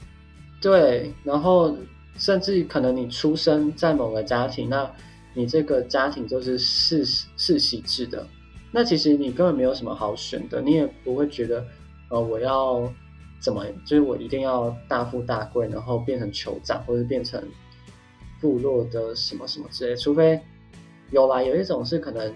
[0.58, 1.76] 对，然后
[2.16, 4.90] 甚至可能你出生在某个家庭，那
[5.34, 7.04] 你这个家庭就是世
[7.36, 8.26] 世袭制的，
[8.70, 11.62] 那其实你根本没有什么好选的，你也不会觉得，
[12.12, 12.88] 呃，我要
[13.40, 17.42] 怎么，就是我一定要大富大贵，然后变成酋长或者变成
[18.40, 20.40] 部落的什么什么之类，除非
[21.10, 22.32] 有啦，有一种是可能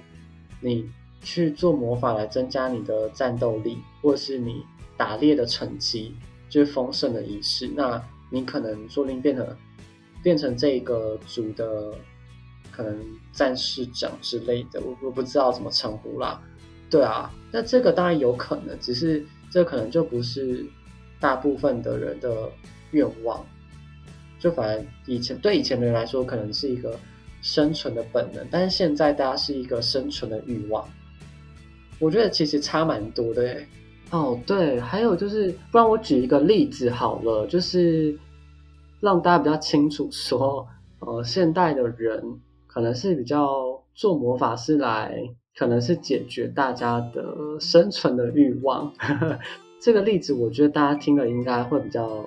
[0.61, 4.65] 你去做魔法来增加你的战斗力，或是你。
[4.99, 6.17] 打猎的成绩
[6.49, 9.47] 就是丰盛的仪式，那你可能说不定变成
[10.23, 11.93] 变成这个族的
[12.73, 12.99] 可能
[13.31, 16.41] 战士长之类的，我我不知道怎么称呼啦。
[16.89, 20.65] 对啊，那这个当然有可能，只是这可能就不是
[21.19, 22.51] 大部分的人的
[22.91, 23.45] 愿望。
[24.39, 26.99] 就反而以前对以前的人来说，可能是一个
[27.41, 30.87] 生存的本能，但是现在大家是一个生存的欲望。
[31.99, 33.67] 我觉得其实差蛮多的诶。
[34.11, 38.17] 哦，对，还有就是，不然我举一个例子好了，就是
[39.01, 40.69] 让大家比较清楚说，
[41.01, 42.23] 呃，现代的人
[42.67, 45.19] 可能是比较做魔法是来，
[45.57, 48.93] 可能是解决大家的生存的欲望。
[49.81, 52.25] 这个例子我觉得大家听了应该会比较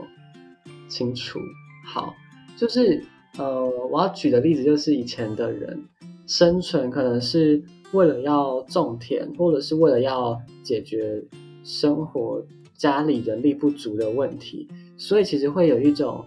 [0.88, 1.40] 清楚。
[1.86, 2.14] 好，
[2.58, 3.04] 就是
[3.38, 5.86] 呃，我要举的例子就是以前的人
[6.28, 7.64] 生存可能是
[7.94, 11.24] 为了要种田，或者是为了要解决。
[11.62, 12.42] 生活
[12.74, 16.24] 家里人力不足的问题，所以其实会有一种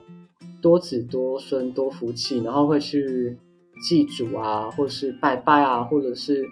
[0.60, 3.36] 多子多孙多福气，然后会去
[3.82, 6.44] 祭祖啊，或是拜拜啊，或者是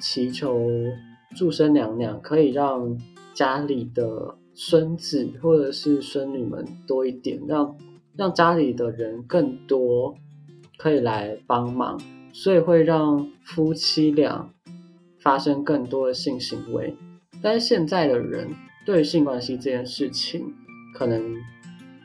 [0.00, 0.70] 祈求
[1.34, 2.98] 祝生娘娘可以让
[3.32, 7.76] 家里的孙子或者是孙女们多一点，让
[8.16, 10.14] 让家里的人更多
[10.76, 12.00] 可以来帮忙，
[12.32, 14.48] 所以会让夫妻俩
[15.18, 16.96] 发生更多的性行为。
[17.42, 18.48] 但是现在的人
[18.86, 20.54] 对性关系这件事情，
[20.94, 21.36] 可能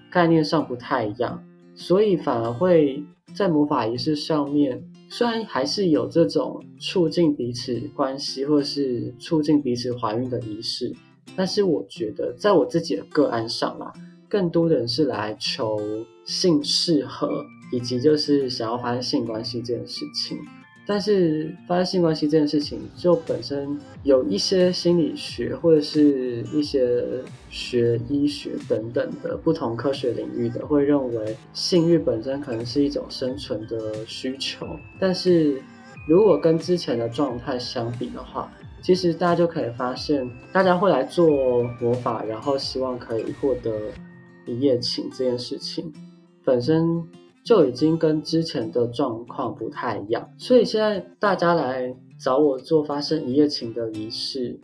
[0.09, 1.43] 概念上不太一样，
[1.75, 3.03] 所以反而会
[3.35, 10.95] 在魔法仪式上面，虽然还是有这种促进彼此关系或是促进彼此怀孕的仪式，
[11.35, 13.91] 但是我觉得在我自己的个案上啦，
[14.29, 15.79] 更多的人是来求
[16.25, 20.37] 性适合，以及就是想要发生性关系这件事情。
[20.91, 27.05] 但是发生性关系这件事情，就本身有一些心理学或者是一些
[27.51, 34.65] 学医学等等的不同科学领域的，会认为性欲本身可能是一种生存的需求。
[34.99, 35.61] 但是
[36.07, 43.71] 如果跟之前的状态相比的话，其实大家就可以发现，大家会来做魔法，然后希望可以获得
[44.47, 45.93] 一夜情这件事情
[46.43, 47.03] 本身。
[47.43, 54.59] 就已经跟之前的状况不太一样，所以现在大家来找我做发生一夜情的仪式，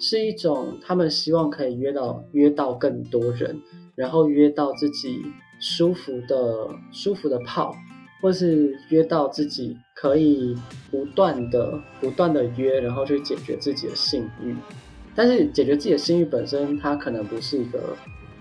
[0.00, 3.60] 是一种他们希望可以约到约到更多人，
[3.94, 5.22] 然后约到自己
[5.60, 7.72] 舒服的舒服的泡，
[8.20, 10.56] 或是约到自己可以
[10.90, 14.56] 不断的不断的约，然后去解决自己的性欲。
[15.14, 17.94] 但是解决自己的性欲本身，它可能不是一个。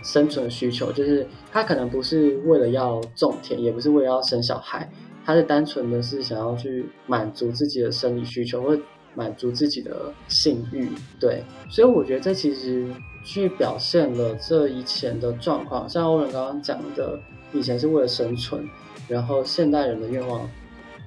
[0.06, 4.88] 生存需求就是他可能不是为了要种田，也不是为了要生小孩，
[5.26, 8.78] 他是单纯的是想要去满足自己的生理需求，或
[9.16, 10.92] 满足自己的性欲。
[11.20, 12.88] 对，所以我觉得这其实
[13.24, 17.20] 去表现了这以前的状况，像欧文刚刚讲的，
[17.52, 18.64] 以前是为了生存，
[19.08, 20.48] 然后现代人的愿望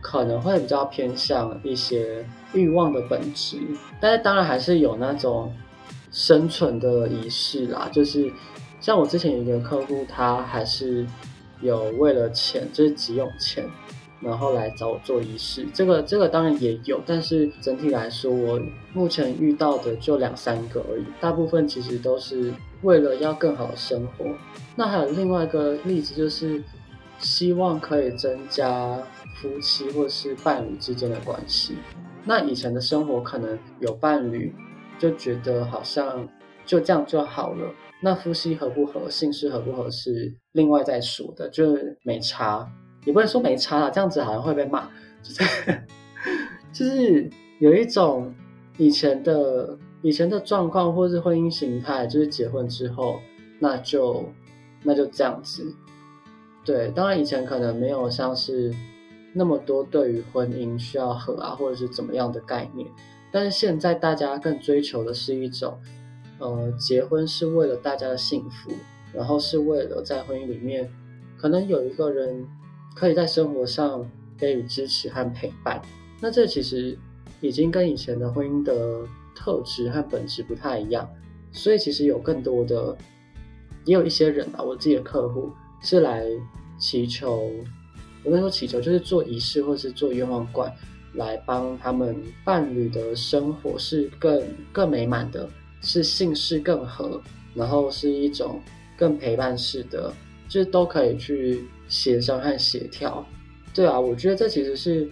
[0.03, 3.59] 可能会比较偏向一些欲望的本质，
[4.01, 5.53] 但是当然还是有那种
[6.11, 8.29] 生存的仪式啦，就是。
[8.89, 11.07] 像我之前有一个客户，他还是
[11.61, 13.63] 有为了钱，就是急用钱，
[14.19, 15.67] 然后来找我做仪式。
[15.75, 18.59] 这个这个当然也有，但是整体来说，我
[18.95, 24.25] 目前遇到的就两三个而已，大部分其实都是为了要更好的生活。
[24.75, 26.65] 那还有另外一个例子，就是
[27.19, 28.99] 希望可以增加
[29.35, 31.77] 夫妻或是伴侣之间的关系。
[32.25, 34.51] 那以前的生活可能有伴侣，
[34.99, 36.27] 就觉得好像
[36.65, 37.71] 就这样就好了。
[38.01, 42.65] 那夫妻合不合，姓氏合不合是另外再说的，就是没差，
[43.05, 44.89] 也不能说没差啦，这样子好像会被骂。
[45.21, 45.83] 就是
[46.73, 48.33] 就是有一种
[48.77, 53.19] 以前的以前的状况，或是婚姻形态，就是结婚之后，
[53.59, 54.25] 那就
[54.85, 55.65] 那就这样子。
[56.65, 58.73] 对，当然以前可能没有像是
[59.35, 62.89] 那么多对于婚姻需要和啊，或者是怎么样的概念，
[63.33, 65.77] 但是现在大家更追求的是一种。
[66.39, 68.73] 呃，结婚是为了大家的幸福，
[69.13, 70.89] 然后是为了在婚姻里面，
[71.37, 72.47] 可能有一个人
[72.95, 75.83] 可以在生活上给予支持和陪伴。
[76.21, 76.97] 那这其实
[77.41, 81.09] 已经跟以前的婚姻的特质和本质不太一样。
[81.51, 82.97] 所以其实有更多的，
[83.85, 86.25] 也有一些人啊，我自己的客户是来
[86.79, 87.51] 祈求，
[88.23, 90.71] 我跟说祈求，就是做仪式或是做愿望罐，
[91.15, 95.49] 来帮他们伴侣的生活是更更美满的。
[95.81, 97.23] 是姓氏更合，
[97.55, 98.61] 然后是一种
[98.97, 100.13] 更陪伴式的，
[100.49, 103.25] 就是都可以去协商和协调。
[103.73, 105.09] 对啊，我觉得这其实是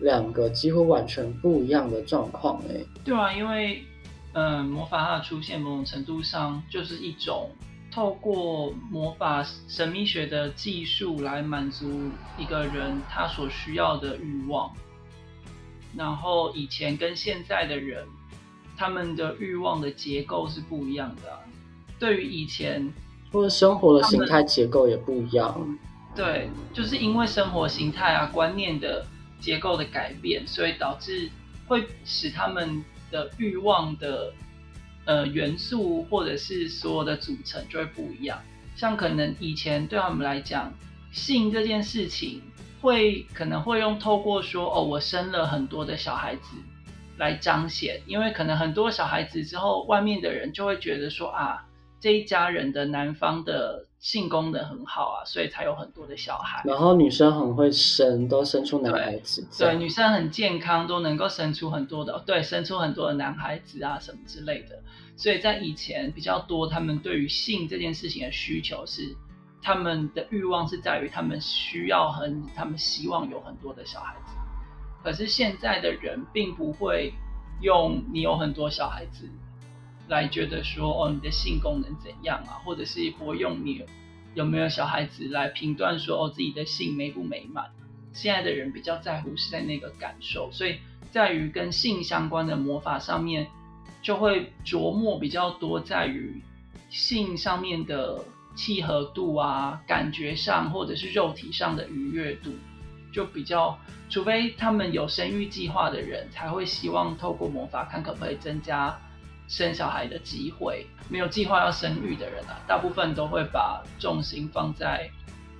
[0.00, 2.84] 两个几乎完全不一样的状况诶。
[3.04, 3.84] 对啊，因为
[4.32, 7.50] 嗯，魔法它的出现，某种程度上就是一种
[7.92, 14.72] 透过魔法神秘学的技术来满足一个人他所需要的欲望，
[15.96, 18.04] 然后以前跟现在的人。
[18.80, 21.38] 他们的欲望的结构是不一样的，
[21.98, 22.90] 对于以前
[23.30, 25.78] 或者生活的形态结构也不一样。
[26.16, 29.04] 对，就是因为生活形态啊、观念的
[29.38, 31.28] 结构的改变，所以导致
[31.68, 34.32] 会使他们的欲望的
[35.04, 38.38] 呃元素或者是所有的组成就会不一样。
[38.76, 40.72] 像可能以前对他们来讲，
[41.12, 42.40] 性这件事情
[42.80, 46.56] 会可能会用透过说哦，我生了很多的小孩子。
[47.20, 51.66] 来彰显，因为可能很多小孩子之后，外面的人就会觉得说啊，
[52.00, 56.62] 这一家人的男方的性功能很好啊，所以才有很多的小孩。
[56.64, 59.46] 然后女生很会生，都生出男孩子。
[59.58, 64.82] 对，女生很健康，都能够生出很多的，对，生出很多的男孩子啊什么之类的。
[65.14, 69.14] 所以在以前比较多，他们对于性这件事情的需求是，
[69.60, 74.39] 他们的欲望是在于他们需要很，他们希望有很多的小孩子。
[75.02, 77.12] 可是现在的人并不会
[77.60, 79.28] 用你有很多小孩子
[80.08, 83.84] 来觉得说哦你的性功能怎样啊，或者是不会用你
[84.34, 87.70] 有没有小孩子来评断说哦自己的性美不美满。
[88.12, 90.78] 现在的人比较在乎是在那个感受，所以
[91.12, 93.46] 在于跟性相关的魔法上面
[94.02, 96.42] 就会琢磨比较多，在于
[96.88, 98.24] 性上面的
[98.56, 102.50] 契合度啊，感觉上或者是肉体上的愉悦度。
[103.12, 108.96] 就比较，除非他们有生育计划的人，才会希望透过魔法看可不可以增加
[109.48, 110.86] 生小孩的机会。
[111.08, 115.10] 没有计划要生育的人啊，大部分都会把重心放在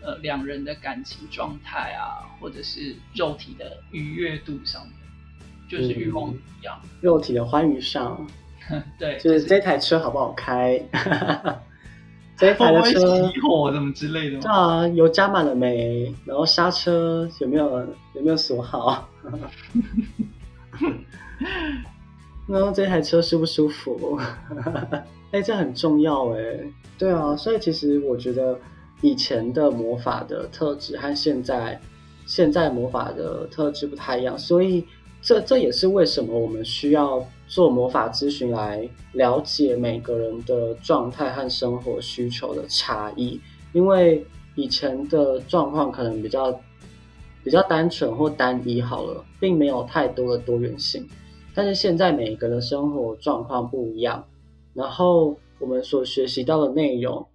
[0.02, 4.94] 呃两人的感情状态啊，或者是肉体的愉悦度上面，
[5.68, 8.26] 就是欲望一样，肉体的欢愉上。
[8.96, 10.80] 对，就是这台车好不好开？
[12.40, 12.98] 这台的车
[13.28, 14.50] 熄火什么之类的对？
[14.50, 16.10] 啊，油加满了没？
[16.24, 17.80] 然后刹车有没有
[18.14, 19.06] 有没有锁好？
[22.48, 24.18] 然后这台车舒不舒服？
[25.32, 26.40] 哎，这很重要哎。
[26.96, 28.58] 对啊，所以其实我觉得
[29.02, 31.78] 以前的魔法的特质和现在
[32.26, 34.82] 现在魔法的特质不太一样，所以
[35.20, 37.22] 这这也是为什么我们需要。
[37.50, 43.40] 做魔法咨询来了解每个人的状态和生活需求的差异，
[43.72, 46.52] 因为以前的状况可能比较
[47.42, 51.04] 比较单纯或单一，好了，并没有太多的多元性。
[51.52, 54.24] 但是现在每个人的生活状况不一样，
[54.72, 57.26] 然后我们所学习到的内容，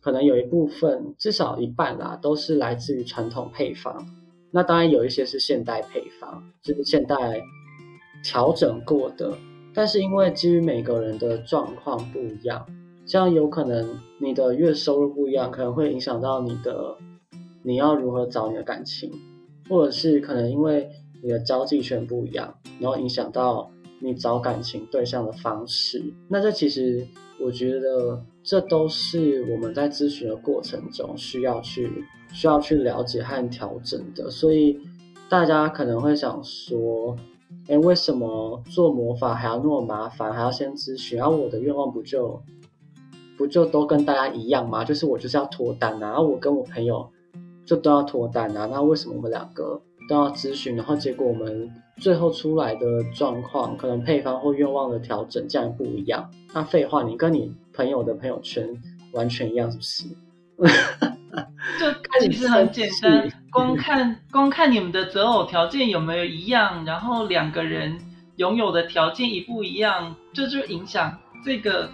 [0.00, 4.08] 可能有一部分至少一半啦，都是来自于传统配方。
[4.50, 7.42] 那当然有一些是现代配方，就是现代
[8.24, 9.36] 调整过的。
[9.78, 12.66] 但是因为基于每个人的状况不一样，
[13.06, 13.88] 像有可能
[14.20, 16.96] 你的月收入不一样，可能会影响到你的
[17.62, 19.08] 你要如何找你的感情，
[19.68, 20.90] 或者是可能因为
[21.22, 23.70] 你的交际圈不一样，然后影响到
[24.00, 26.02] 你找感情对象的方式。
[26.28, 27.06] 那这其实
[27.40, 31.88] 我觉得这都是我们在咨询的过程中需要去
[32.32, 34.28] 需要去了解和调整的。
[34.28, 34.76] 所以
[35.28, 37.14] 大家可能会想说，
[37.68, 41.18] 哎，为什么做魔法还要那么麻烦，还要先咨询？
[41.18, 42.42] 然后我的愿望不就
[43.36, 44.84] 不就都跟大家一样吗？
[44.84, 47.08] 就是我就是要脱单啊，然后我跟我朋友
[47.66, 50.76] 就都要脱单啊，那为什么我们两个都要咨询？
[50.76, 56.30] 然后结果我们最后出来的状况，可能配方或愿望的调整竟然不一样？
[56.54, 58.66] 那废话，你跟你朋友的朋友圈
[59.12, 60.04] 完全一样，是不是？
[61.78, 67.98] 就其实很简单，光看光看你们的择偶条件有没有一样，然后两个人
[68.36, 71.90] 拥有的条件一不一样，这就影响这个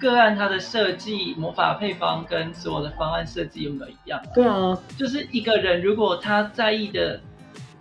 [0.00, 4.20] 个案它的设计魔法配方跟所有的方案设计有没有一样。
[4.34, 7.20] 对啊，就是一个人如果他在意的，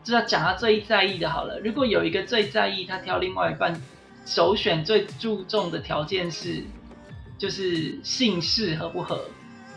[0.04, 1.60] 就要讲他最在意的好了。
[1.60, 3.82] 如果有一个最在意，他挑另外一半
[4.26, 6.64] 首选最注重的条件是，
[7.38, 9.26] 就是姓氏合不合。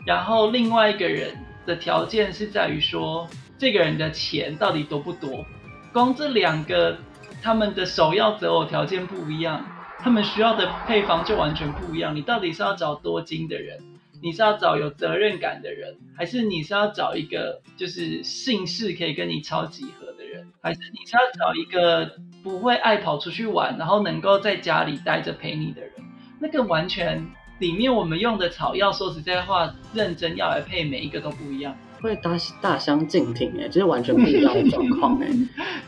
[0.08, 1.36] 然后另外一个人
[1.66, 3.28] 的条件是在于说，
[3.58, 5.44] 这个人的钱到底多不多？
[5.92, 6.96] 光这两个，
[7.42, 9.62] 他们的首要择偶条件不一样，
[9.98, 12.16] 他们需要的配方就完全不一样。
[12.16, 13.78] 你到底是要找多金的人，
[14.22, 25.92] 你是要找有责任感的人，还是你是要找一个就是姓氏可以跟你超级合的人，还是你是要找一个不会爱跑出去玩，然后能够在家里待着陪你的人？
[26.40, 27.22] 那个完全。
[27.58, 35.28] 里面我们用的草药，说实在话，认真要来配，每一个都不一样，会大大相径庭哎，就是完全不一样的状况 哎。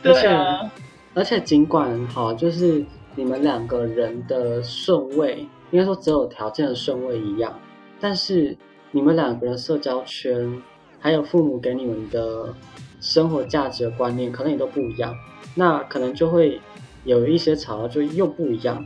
[0.02, 0.70] 对啊，
[1.14, 7.56] 而且尽管哈，就是你们两个人的顺位，应该说择偶条件的顺位一样，
[8.00, 8.56] 但是
[8.90, 10.60] 你们两个人社交圈，
[10.98, 12.52] 还有父母给你们的
[13.00, 15.14] 生活价值观念，可能也都不一样，
[15.54, 16.60] 那可能就会
[17.04, 18.84] 有一些草药就又不一样。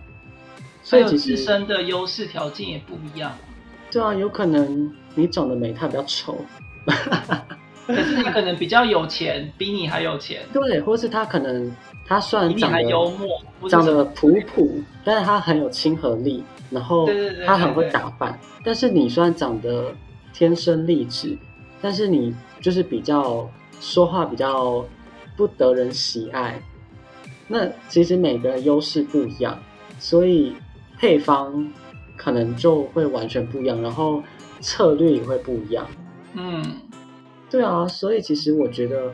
[0.84, 3.32] 所以自身的优势条件也不一样。
[3.90, 6.36] 对啊，有可能你长得美，他比较丑，
[7.86, 10.42] 可是他可能比较有钱，比你还有钱。
[10.52, 11.74] 对，或是他可能
[12.04, 17.08] 他虽然长得幽默，长得普普，但是他很有亲和力，然后
[17.46, 18.38] 他很会打扮。
[18.64, 19.94] 但是你虽然长得
[20.32, 21.38] 天生丽质，
[21.80, 23.48] 但是你就是比较
[23.80, 24.84] 说话比较
[25.36, 26.60] 不得人喜爱。
[27.46, 29.56] 那其实每个人优势不一样，
[29.98, 30.52] 所以。
[30.98, 31.72] 配方
[32.16, 34.22] 可能就会完全不一样，然后
[34.60, 35.86] 策略也会不一样。
[36.34, 36.62] 嗯，
[37.50, 39.12] 对啊，所以其实我觉得，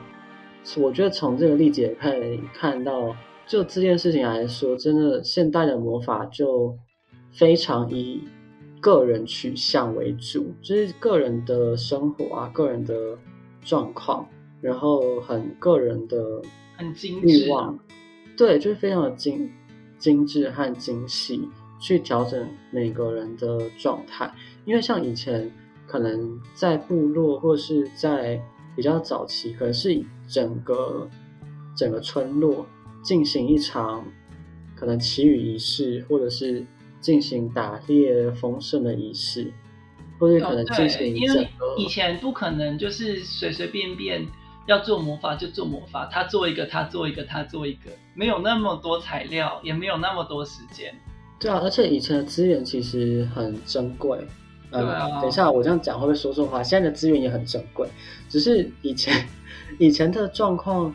[0.77, 3.15] 我觉得从这个例子也可以看到，
[3.47, 6.77] 就这件事情来说，真的现代的魔法就
[7.33, 8.23] 非常以
[8.81, 12.95] 个人取向为主，就是个人的生活啊，个人的
[13.63, 14.27] 状况，
[14.61, 16.41] 然后很个人的
[16.77, 17.79] 很精欲望，
[18.37, 19.51] 对，就是非常的精
[19.99, 21.47] 精致和精细。
[21.81, 24.31] 去调整每个人的状态，
[24.67, 25.51] 因为像以前
[25.87, 28.41] 可能在部落或是在
[28.77, 31.09] 比较早期，可能是以整个
[31.75, 32.67] 整个村落
[33.03, 34.05] 进行一场
[34.77, 36.65] 可能祈雨仪式，或者是
[37.01, 39.51] 进行打猎丰盛的仪式，
[40.19, 44.27] 或者可能进行因为以前不可能就是随随便便
[44.67, 50.95] 要做魔法就做魔法，他做一个他做一个他做一个，没有那么多材料，也没有那么多时间。
[51.41, 54.19] 对啊，而且以前的资源其实很珍贵。
[54.73, 54.87] 嗯，
[55.21, 56.63] 等一下我这样讲会不会说错话？
[56.63, 57.89] 现在的资源也很珍贵，
[58.29, 59.27] 只是以前
[59.81, 60.95] 以前的状况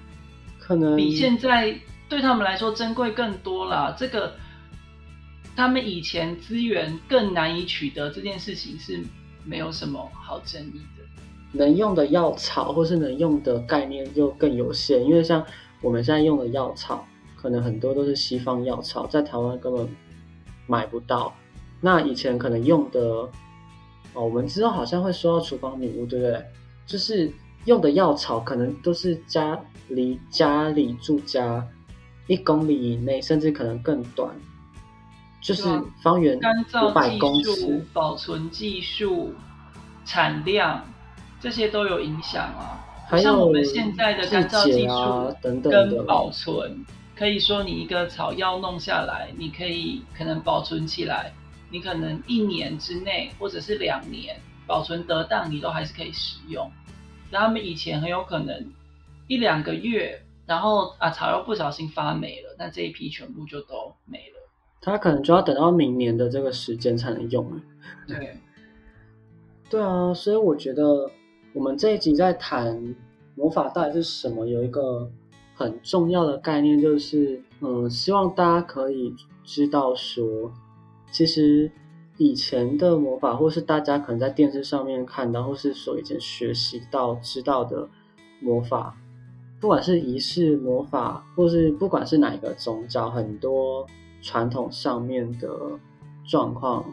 [0.60, 1.76] 可能比现在
[2.08, 3.94] 对他们来说珍贵更多了。
[3.98, 4.36] 这个
[5.56, 9.04] 他们以前资源更难以取得，这件事情是
[9.44, 11.04] 没有什么好争议的。
[11.52, 15.44] 能用的药草或是能用的概念就更有限，因为像
[15.82, 19.90] 我们现在用的药草，可能很多都是西方药草，在台湾根本。
[20.68, 21.34] 买不到，
[21.82, 23.00] 那以前可能用的
[24.14, 26.46] 哦，我们知道好像会说到厨房女巫，对不对？
[26.86, 27.32] 就是
[27.66, 29.60] 用的药草可能都是家
[29.90, 31.66] 离家里住家
[32.28, 34.30] 一公里以内，甚至可能更短，
[35.42, 35.64] 就是
[36.02, 39.34] 方圆五百公尺，保存技术、
[40.06, 40.84] 产量
[41.40, 42.82] 这些都有影响啊。
[43.18, 46.84] 像我们现在的干燥技术等等跟保存。
[47.16, 51.32] 可以说，你一个草药弄下来，你可以可能保存起来，
[51.72, 54.36] 你可能一年之内或者是两年
[54.68, 56.70] 保存得当，你都还是可以使用。
[57.32, 58.70] 那他们以前很有可能
[59.28, 64.50] 一两个月，然后啊草药不小心发霉了，那这一批全部就都没了。
[64.82, 67.62] 他可能就要等到明年的这个时间才能用了。
[68.08, 68.38] 对，
[69.70, 71.10] 对啊，所以我觉得
[71.54, 72.94] 我们这一集在谈
[73.36, 75.10] 魔法到底是什么，有一个。
[75.58, 80.52] 很重要的概念就是，嗯，希望大家可以知道说，
[81.12, 81.72] 其实
[82.18, 87.88] 以前的魔法，或是大家可能在电视上面看到，或是所以前学习到知道的
[88.42, 88.98] 魔法，
[89.62, 93.88] 不管是仪式魔法，或是不管是哪一个宗教，很多
[94.22, 95.50] 传统上面的
[96.26, 96.84] 状况，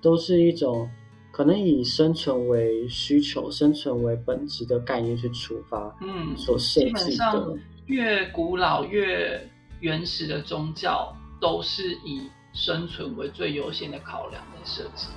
[0.00, 0.88] 都是一种
[1.32, 7.58] 可能以生存为需求、生存为本质的概念去出发，嗯，所设计的。
[7.86, 9.46] 越古老越
[9.80, 15.08] 原始的宗教，都是以生存为最优先的考量来设计。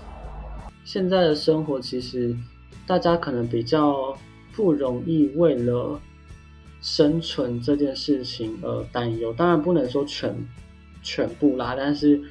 [0.84, 2.36] 现在的生活其实，
[2.86, 4.18] 大家可能比较
[4.53, 5.97] 不容易为了
[6.82, 9.32] 生存这件事情而担忧。
[9.32, 10.36] 当然不能说全
[11.01, 12.22] 全部啦，但是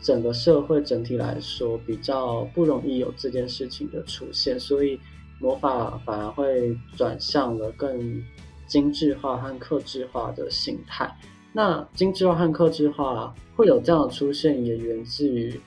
[0.00, 5.00] 整个社会整体来说，比较不容易有这件事情的出现，所以
[5.40, 8.22] 魔法反而会转向了更。
[8.66, 11.14] 精致化和克制化的形态，
[11.52, 15.60] 那精致化和克制化会有这样的出现，也源自于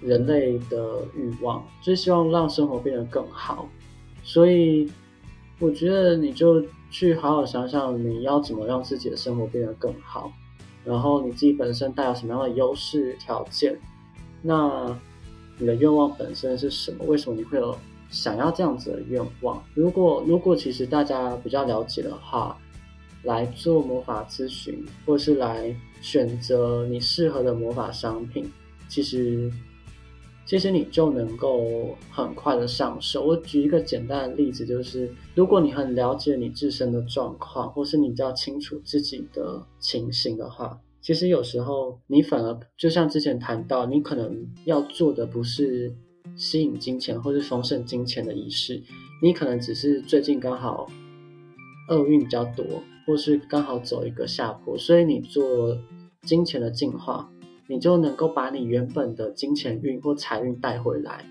[0.00, 3.68] 人类的欲望，就是希望让生活变得更好。
[4.22, 4.90] 所以，
[5.58, 10.32] 我觉得你就去好好想想，你要怎么让自己的生活变得更好，
[10.84, 13.78] 然后你自己本身带有什么样的优势条件，
[14.40, 14.98] 那
[15.58, 17.04] 你的愿望本身是什么？
[17.04, 17.76] 为什么你会有？
[18.10, 22.58] 想要这样子的愿望，如果如果其实大家比较了解的话，
[23.22, 28.50] 来做魔法咨询，或是来选择你适合的魔法商品，
[28.88, 29.48] 其实
[30.44, 33.24] 其实你就能够很快的上手。
[33.24, 45.94] 我举一个简单的例子，就是如果你很了解你自身的状况，或是你比较清楚自己的情形的话，其实有时候你反而就像之前谈到，你可能要做的不是。
[46.40, 48.82] 吸引金钱或是丰盛金钱的仪式，
[49.22, 50.90] 你可能只是最近刚好
[51.90, 52.64] 厄运比较多，
[53.06, 55.76] 或是刚好走一个下坡，所以你做
[56.22, 57.30] 金钱的净化，
[57.68, 61.26] 你就能够把你原本的金钱运或财运带回来，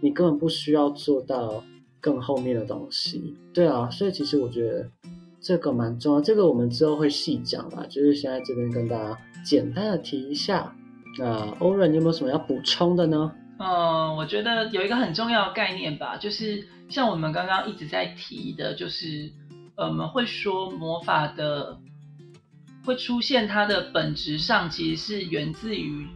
[0.00, 1.64] 你根本不需要做到
[2.00, 3.34] 更后面的东西。
[3.52, 4.88] 对啊，所以其实我觉得
[5.40, 10.72] 这个蛮重要，这个我们之后会细讲啦，就是现在这边跟大家简单的提一下。
[11.18, 13.32] 那欧润，你有没有什么要补充的呢？
[13.58, 19.32] 嗯，我觉得有一个很重要的概念吧，就是像我们刚刚一直在提的，就是，
[19.76, 21.78] 我们会说魔法的
[22.84, 26.06] 会出现，它的本质上其实是源自于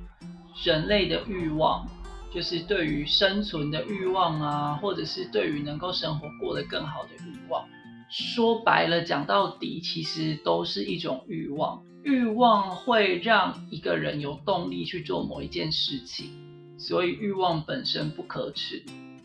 [0.64, 1.86] 人类的欲望，
[2.34, 7.64] 就是对于生存的欲望啊，或者是对于能够生活过得更好的欲望。
[8.10, 11.82] 说白了，讲到底，其实都是一种欲望。
[12.02, 16.47] 欲望会让一个人有动力去做某一件事情。
[16.78, 18.82] 所以欲望本身不可耻，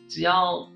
[0.10, 0.68] 只要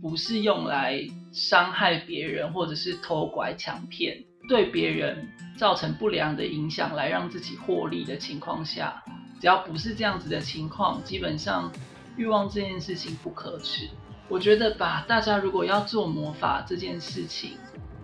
[0.00, 0.98] 不是用来
[1.30, 5.28] 伤害别人，或者是偷拐抢骗，对别人
[5.58, 9.02] 造成不良的影响，来让自己获利的情况下，
[9.38, 11.70] 只要不是这样子的情况，基本上
[12.16, 13.88] 欲望这件事情不可耻。
[14.28, 17.58] 我觉得吧，大家如果要做魔法这件事情，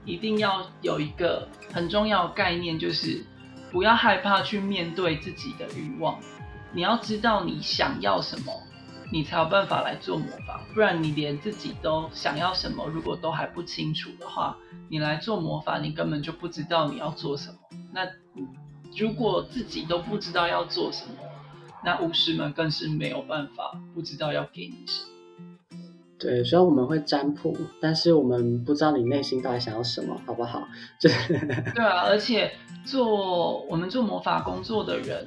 [0.04, 3.24] 一定要有一个很重要的概念，就是
[3.72, 6.20] 不要害怕去面对自己的欲望。
[6.72, 8.52] 你要知道你想要什么，
[9.10, 10.60] 你才有办法来做魔法。
[10.74, 14.56] 不然你连自己都想要什么，如果都还不清楚的话，
[14.88, 17.56] 你来做魔法，你根本就不知道你要做什么。
[17.92, 18.06] 那
[18.96, 21.14] 如果自己都不知道要做什么，
[21.84, 25.08] 那巫师们更是没有办法不知道要给你什么。
[26.18, 30.68] 对，虽然我们会占卜，但是我们不知道你内心到底想要什么，好不好？
[31.00, 32.52] 对啊，而且
[32.84, 35.26] 做我们做魔法工作的人。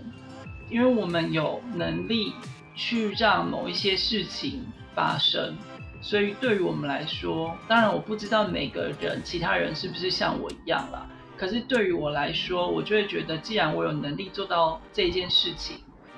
[0.71, 2.33] 因为我们有能力
[2.73, 4.65] 去让某一些事情
[4.95, 5.55] 发生，
[6.01, 11.05] 所以对于我们来说，当然我不知道每个人其他人是不是像我一样啦。
[11.37, 15.77] 可是对于我来说，我就会觉得，既然我有能力做到这件事情，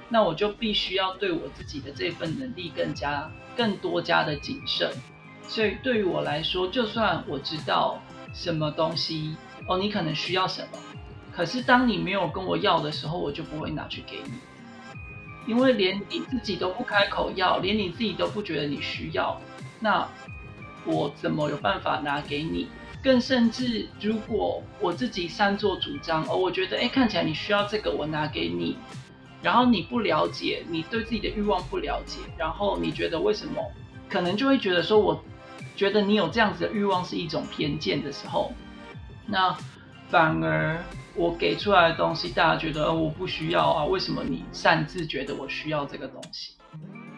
[0.09, 4.91] 那我就必须要对我自己的这份能力更加、更多加的谨慎。
[5.47, 7.99] 所以对于我来说，就算我知道
[8.33, 9.35] 什么东西
[9.67, 10.77] 哦，你可能需要什么。
[11.35, 14.31] 可是当你没有跟我要的时候，我就不会拿去给你，
[15.47, 19.39] 因为连你自己都不开口要，连你自己都不觉得你需要，
[19.79, 20.07] 那
[20.85, 22.67] 我怎么有办法拿给你？
[23.03, 28.77] 更甚至，如果我自己擅作主张，而我觉得，哎，看起来你需要这个，我拿给你，
[29.41, 33.61] 然后你不了解，你对自己的欲望不了解，然后你觉得为什么？
[34.07, 35.21] 可能就会觉得说，我
[35.75, 38.53] 觉得你有这样子的欲望是一种偏见的时候，
[39.25, 39.53] 那
[40.13, 40.79] 反而。
[41.15, 43.85] 我给出来的东西，大家觉得我不需要啊？
[43.85, 46.55] 为什么你擅自觉得我需要这个东西？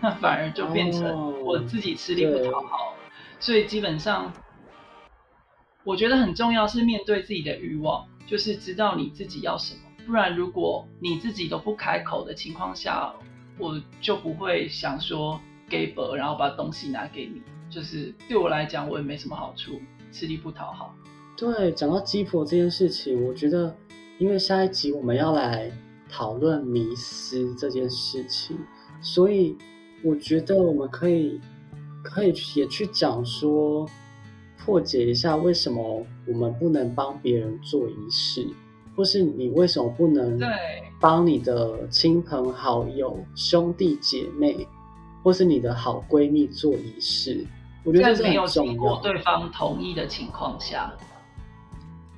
[0.01, 2.93] 那 反而就变成我自己吃力不讨好。
[3.39, 4.33] 所以基本上，
[5.85, 9.79] 我觉得很重要是面对自己的欲望，就是知道你自己要什么。
[10.05, 13.13] 不然，如果你自己都不开口的情况下，
[13.57, 15.39] 我就不会想说
[15.69, 17.41] 给，然后把东西拿给你。
[17.69, 19.81] 就是对我来讲，我也没什么好处，
[20.11, 20.93] 吃力不讨好。
[21.37, 23.75] 对，讲到鸡婆这件事情，我觉得，
[24.17, 25.71] 因为下一集我们要来
[26.09, 28.57] 讨论迷失这件事情，
[29.01, 29.57] 所以
[30.03, 31.39] 我觉得我们可以
[32.03, 33.87] 可以也去讲说，
[34.57, 38.47] 破解一下为什么我们不能帮别人做仪式。
[38.97, 40.39] 或是你为什么不能
[41.01, 44.65] 帮你的亲朋好友、兄弟姐妹，
[45.21, 47.45] 或是你的好闺蜜做仪式？
[47.83, 49.01] 我觉得这很重要。
[49.01, 50.93] 对方同意的情况下，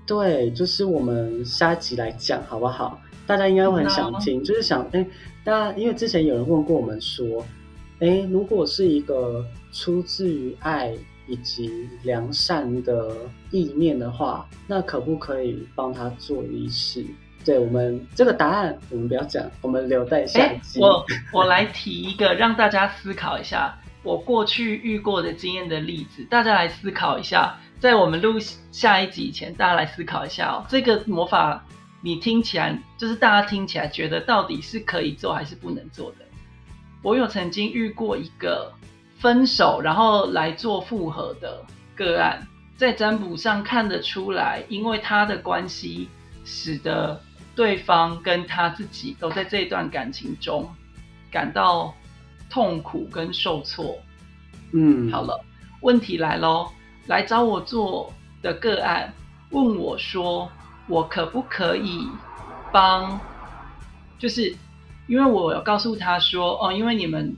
[0.08, 3.00] 对，就是我们下集来讲好不好？
[3.28, 5.06] 大家应该会很想听，就是想哎，
[5.44, 7.46] 大家因为之前有人问过我们说，
[8.00, 10.94] 哎，如果是一个出自于爱。
[11.30, 13.12] 以及良善的
[13.52, 17.04] 意念的话，那可不可以帮他做仪式？
[17.44, 20.80] 对我们这个答案，我们不要讲，我们留在下集。
[20.80, 27.60] 我我来提一个让大家思考一下，我过去遇过的经验的例子，大家来思考一下。
[27.80, 28.40] 在我们录
[28.72, 30.66] 下一集以前，大家来思考一下哦。
[30.70, 31.64] 这个魔法，
[32.02, 36.26] 你听起来就是大家听起来觉得到底是可以做还是不能做的？
[37.02, 38.74] 我有曾经遇过一个。
[39.20, 41.66] 分手然后来做复合的
[41.96, 42.48] 个案，
[42.78, 46.08] 在占卜上看得出来，因为他的关系
[46.46, 47.20] 使得
[47.56, 50.70] 对方跟他自己都在这段感情中
[51.32, 51.92] 感到
[52.48, 53.98] 痛苦跟受挫。
[54.72, 55.44] 嗯，好了，
[55.82, 56.70] 问题来喽，
[57.08, 59.14] 来找我做的个案
[59.52, 60.50] 问我说，
[60.88, 62.08] 我可不可以
[62.72, 63.20] 帮？
[64.20, 64.56] 就是
[65.08, 67.36] 因为我有告诉他说，哦，因为你们。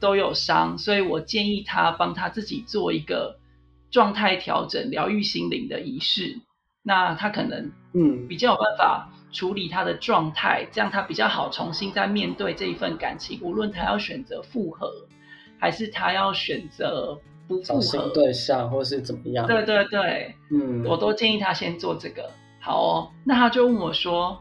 [0.00, 3.36] 都有伤，所以我建议他帮他自己做一个
[3.90, 6.40] 状态调整、疗愈心灵的仪式。
[6.82, 13.38] 那他可能嗯比较有办法处理他的状态，这样他比较好重新再面对这一份感情。
[13.42, 14.90] 无论他要选择复合，
[15.58, 17.20] 还是他要选择
[17.58, 19.46] 不复合对象，或是怎么样？
[19.46, 22.30] 对对对，嗯，我都建议他先做这个。
[22.60, 24.38] 好哦，那他就问我说：“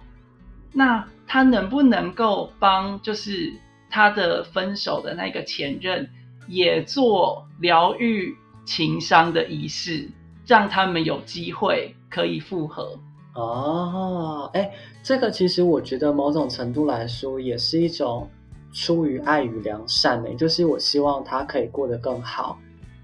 [0.72, 3.02] 那他能不能够帮？
[3.02, 3.52] 就是？”
[3.92, 6.08] 他的分手的那个前任
[6.48, 10.08] 也做疗愈情伤的仪式，
[10.46, 12.96] 让他们有机会可以复合。
[13.34, 18.30] 哦，哎，这个其实我觉得某种程度来说也是一种
[18.72, 22.60] 出于爱与良善的，就是我希望他可以过得更好，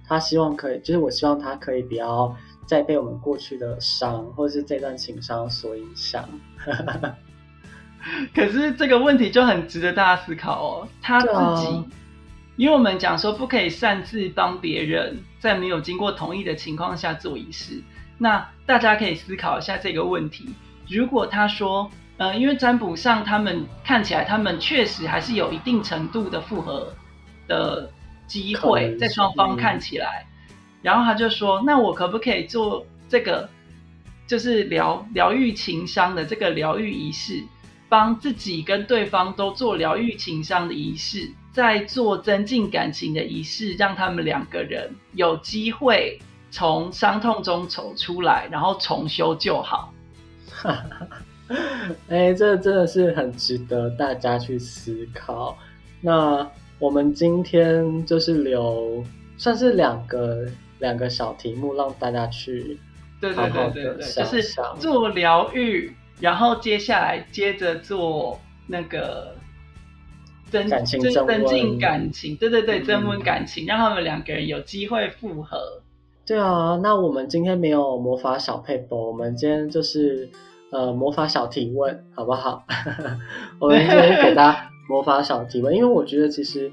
[0.08, 2.36] 他希望可以，就是我希望他可以不要
[2.66, 6.28] 再被我们过去的伤或者是这段情伤所影响。
[8.36, 10.88] 可是这个问题就很值得大家思考哦。
[11.02, 11.28] 他自
[11.62, 11.84] 己，
[12.56, 17.82] 因为我们讲说不可以擅自帮别人在没有经过同意的情况下做仪式。
[18.18, 20.54] 那大家可以思考一下这个问题。
[20.88, 26.94] 如果他说，呃，因为占卜上他们看起来他们确实还是有一定程度的复合
[27.48, 27.90] 的
[28.28, 30.26] 机会，在双方看起来，
[30.82, 33.50] 然后他就说，那我可不可以做这个，
[34.28, 37.44] 就是疗疗愈情商的这个疗愈仪式？
[37.88, 46.20] 帮自己跟对方都做疗愈情商的仪式，再做增进感情的仪式，让他们两个人有机会
[46.50, 49.94] 从伤痛中走出来，然后重修旧好。
[52.10, 55.56] 哎，这真的是很值得大家去思考。
[56.02, 56.50] 那
[56.86, 59.04] 我们今天就是留，
[59.38, 60.46] 算是两个
[60.78, 62.80] 两个小题目，让大家去
[63.20, 64.44] 对对对对对，就是
[64.78, 65.92] 做疗愈。
[66.20, 69.36] 然后接下来接着做那个
[70.52, 75.82] 增增增进感情，对对对，增温感情，让他们两个人有机会复合。
[76.24, 80.30] 对啊，那我们今天没有魔法小配播，我们今天就是
[80.72, 82.64] 呃魔法小提问，好不好？
[83.60, 86.72] 我们今天给大家魔法小提问，因为我觉得其实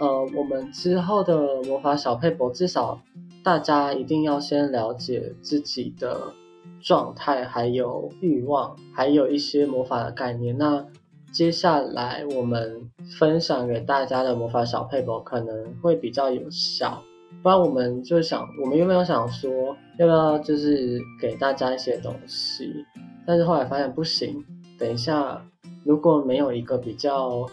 [0.00, 3.02] 呃我们之后的魔法小配博，至少
[3.42, 6.32] 大家一定要先了解自己的。
[6.84, 10.58] 状态，还有欲望，还有一些魔法的概念。
[10.58, 10.84] 那
[11.32, 17.00] 接下来我们分享给大家的魔法小配博可能会比较有效。
[17.40, 22.84] 不然我们就想，我们有没有想说，要不要就是给大家一些东西？
[23.24, 24.44] 但是后来发现不行。
[24.82, 25.40] 等一下，
[25.84, 27.48] 如果没有一个比较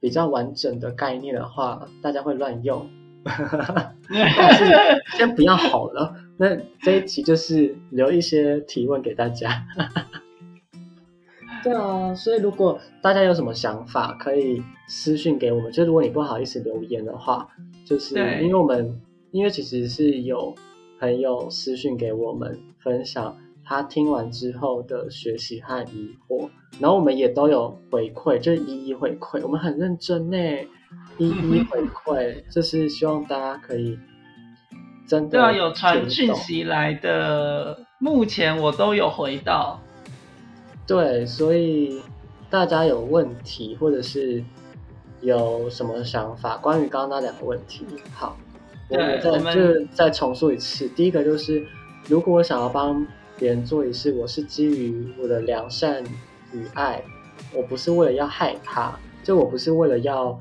[0.00, 2.84] 比较完整的概念的话，大家会乱用。
[3.24, 3.94] 但
[4.58, 4.64] 是
[5.16, 6.16] 先不要好了。
[6.36, 9.64] 那这一期就是留一些提问给大家。
[11.62, 15.70] 对啊，所以如果大家有什么想法，可以私信给我们。
[15.70, 17.48] 就如果你不好意思留言的话，
[17.86, 19.00] 就是因为我们
[19.30, 20.56] 因为其实是有
[20.98, 23.36] 朋友私信给我们分享
[23.68, 26.48] 他听完之后的学习和疑惑，
[26.80, 30.38] 然后我们也都有回馈，就一一回馈，我们很认真呢，
[31.18, 33.98] 一一回馈， 就是希望大家可以
[35.06, 39.78] 真的对啊，有传讯息来的，目前我都有回到。
[40.86, 42.00] 对，所以
[42.48, 44.42] 大家有问题或者是
[45.20, 48.34] 有什么想法，关于刚刚那两个问题，好，
[48.88, 50.88] 我们再就再重述一次。
[50.88, 51.66] 第一个就是，
[52.06, 53.06] 如果我想要帮
[53.38, 56.02] 别人做一事，我是基于我的良善
[56.52, 57.02] 与爱，
[57.54, 60.38] 我不是为了要害他，就我不是为了要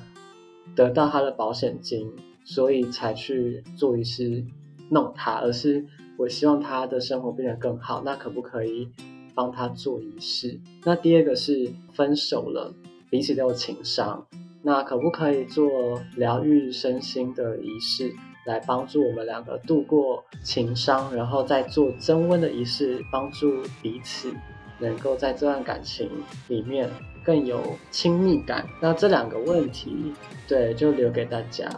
[0.75, 2.11] 得到他的保险金，
[2.43, 4.43] 所以才去做一事
[4.89, 5.85] 弄他，而是
[6.17, 8.01] 我希望他的生活变得更好。
[8.03, 8.89] 那可不可以？
[9.35, 10.59] 帮他做仪式。
[10.83, 12.73] 那第二个是分手了，
[13.11, 14.25] 彼此都有情伤，
[14.63, 18.11] 那可不可以做疗愈身心的仪式，
[18.47, 24.33] 来帮助我们两个度过情伤，然后再做增温的仪式，帮助彼此
[24.79, 26.09] 能够在这段感情
[26.47, 26.89] 里面
[27.23, 28.65] 更有亲密感？
[28.81, 30.13] 那这两个问题，
[30.47, 31.69] 对，就留给大家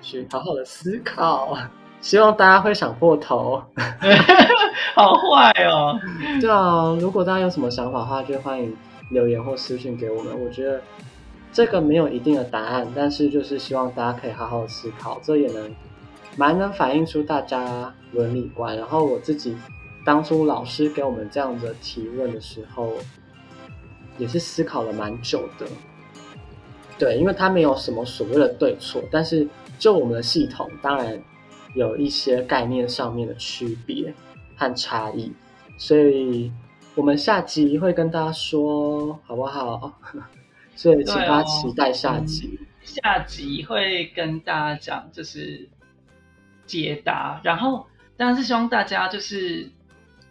[0.00, 1.58] 去好好的思考。
[2.00, 3.62] 希望大家会想破头，
[4.94, 5.98] 好坏哦。
[6.40, 8.76] 对啊，如果大家有什么想法的话，就欢迎
[9.10, 10.40] 留言或私信给我们。
[10.44, 10.80] 我觉得
[11.52, 15.70] 这个没有一定的答案，但是就是希望大家可以好好思考，这也能
[16.36, 18.76] 蛮能反映出大家伦理观。
[18.76, 19.56] 然后我自己
[20.04, 22.94] 当初老师给我们这样的提问的时候，
[24.18, 25.66] 也是思考了蛮久的。
[26.98, 29.46] 对，因为他没有什么所谓的对错，但是
[29.78, 31.22] 就我们的系统，当然。
[31.74, 34.12] 有一些概念上面的区别
[34.56, 35.32] 和差异，
[35.78, 36.52] 所以
[36.94, 39.90] 我们下集会跟大家说，好不好？
[40.82, 42.58] 所以请大家期待下集。
[42.82, 45.68] 下集会跟大家讲，就是
[46.66, 49.70] 解答，然后当然是希望大家就是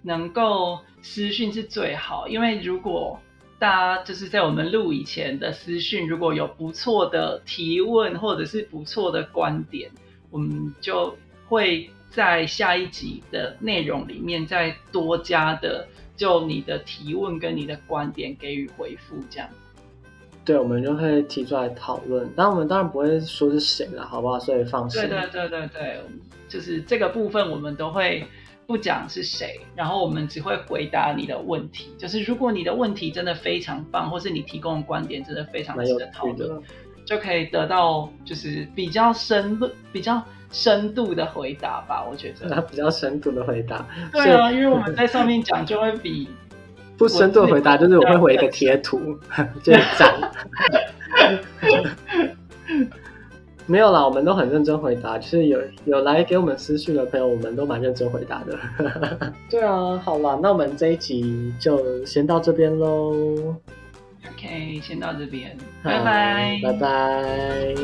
[0.02, 3.20] 能够私讯是最好，因为如果
[3.58, 9.90] 大家就是在我们录以前的私讯，如果有不错的提问或者是不错的观点，
[10.30, 11.16] 我们就。
[11.52, 15.86] 会在下一集的内容里面再多加的，
[16.16, 19.50] 就你的提问跟你的观点给予回复，这样。
[20.44, 22.30] 对，我们就会提出来讨论。
[22.36, 24.40] 但我们当然不会说是谁了，好不好？
[24.40, 25.02] 所以放心。
[25.02, 26.02] 对对对对对，
[26.48, 28.26] 就是这个部分我们都会
[28.66, 31.94] 不讲是谁，然后我们只会回答你的问题。
[31.98, 36.62] 就是如果你的问题真的非常棒，或是你提供的观点真的非常值得讨论，
[37.06, 40.24] 就可以得到就是比较深入、比较。
[40.54, 42.60] 深度的回答吧，我觉得。
[42.70, 43.88] 比较深度的回答。
[44.12, 46.28] 对啊，因为我们在上面讲就会比
[47.02, 49.18] 不深度回答，就是我会回一个贴图，
[49.64, 50.14] 就是赞。
[53.66, 58.56] 没有啦，我们都很认真回答，就是有有来给我们私讯的朋友，我们都蛮认真回答的。
[59.50, 63.56] 对啊，好啦，那我们这一集就先到这边喽。
[64.32, 67.76] OK，先到这边，拜拜，拜拜。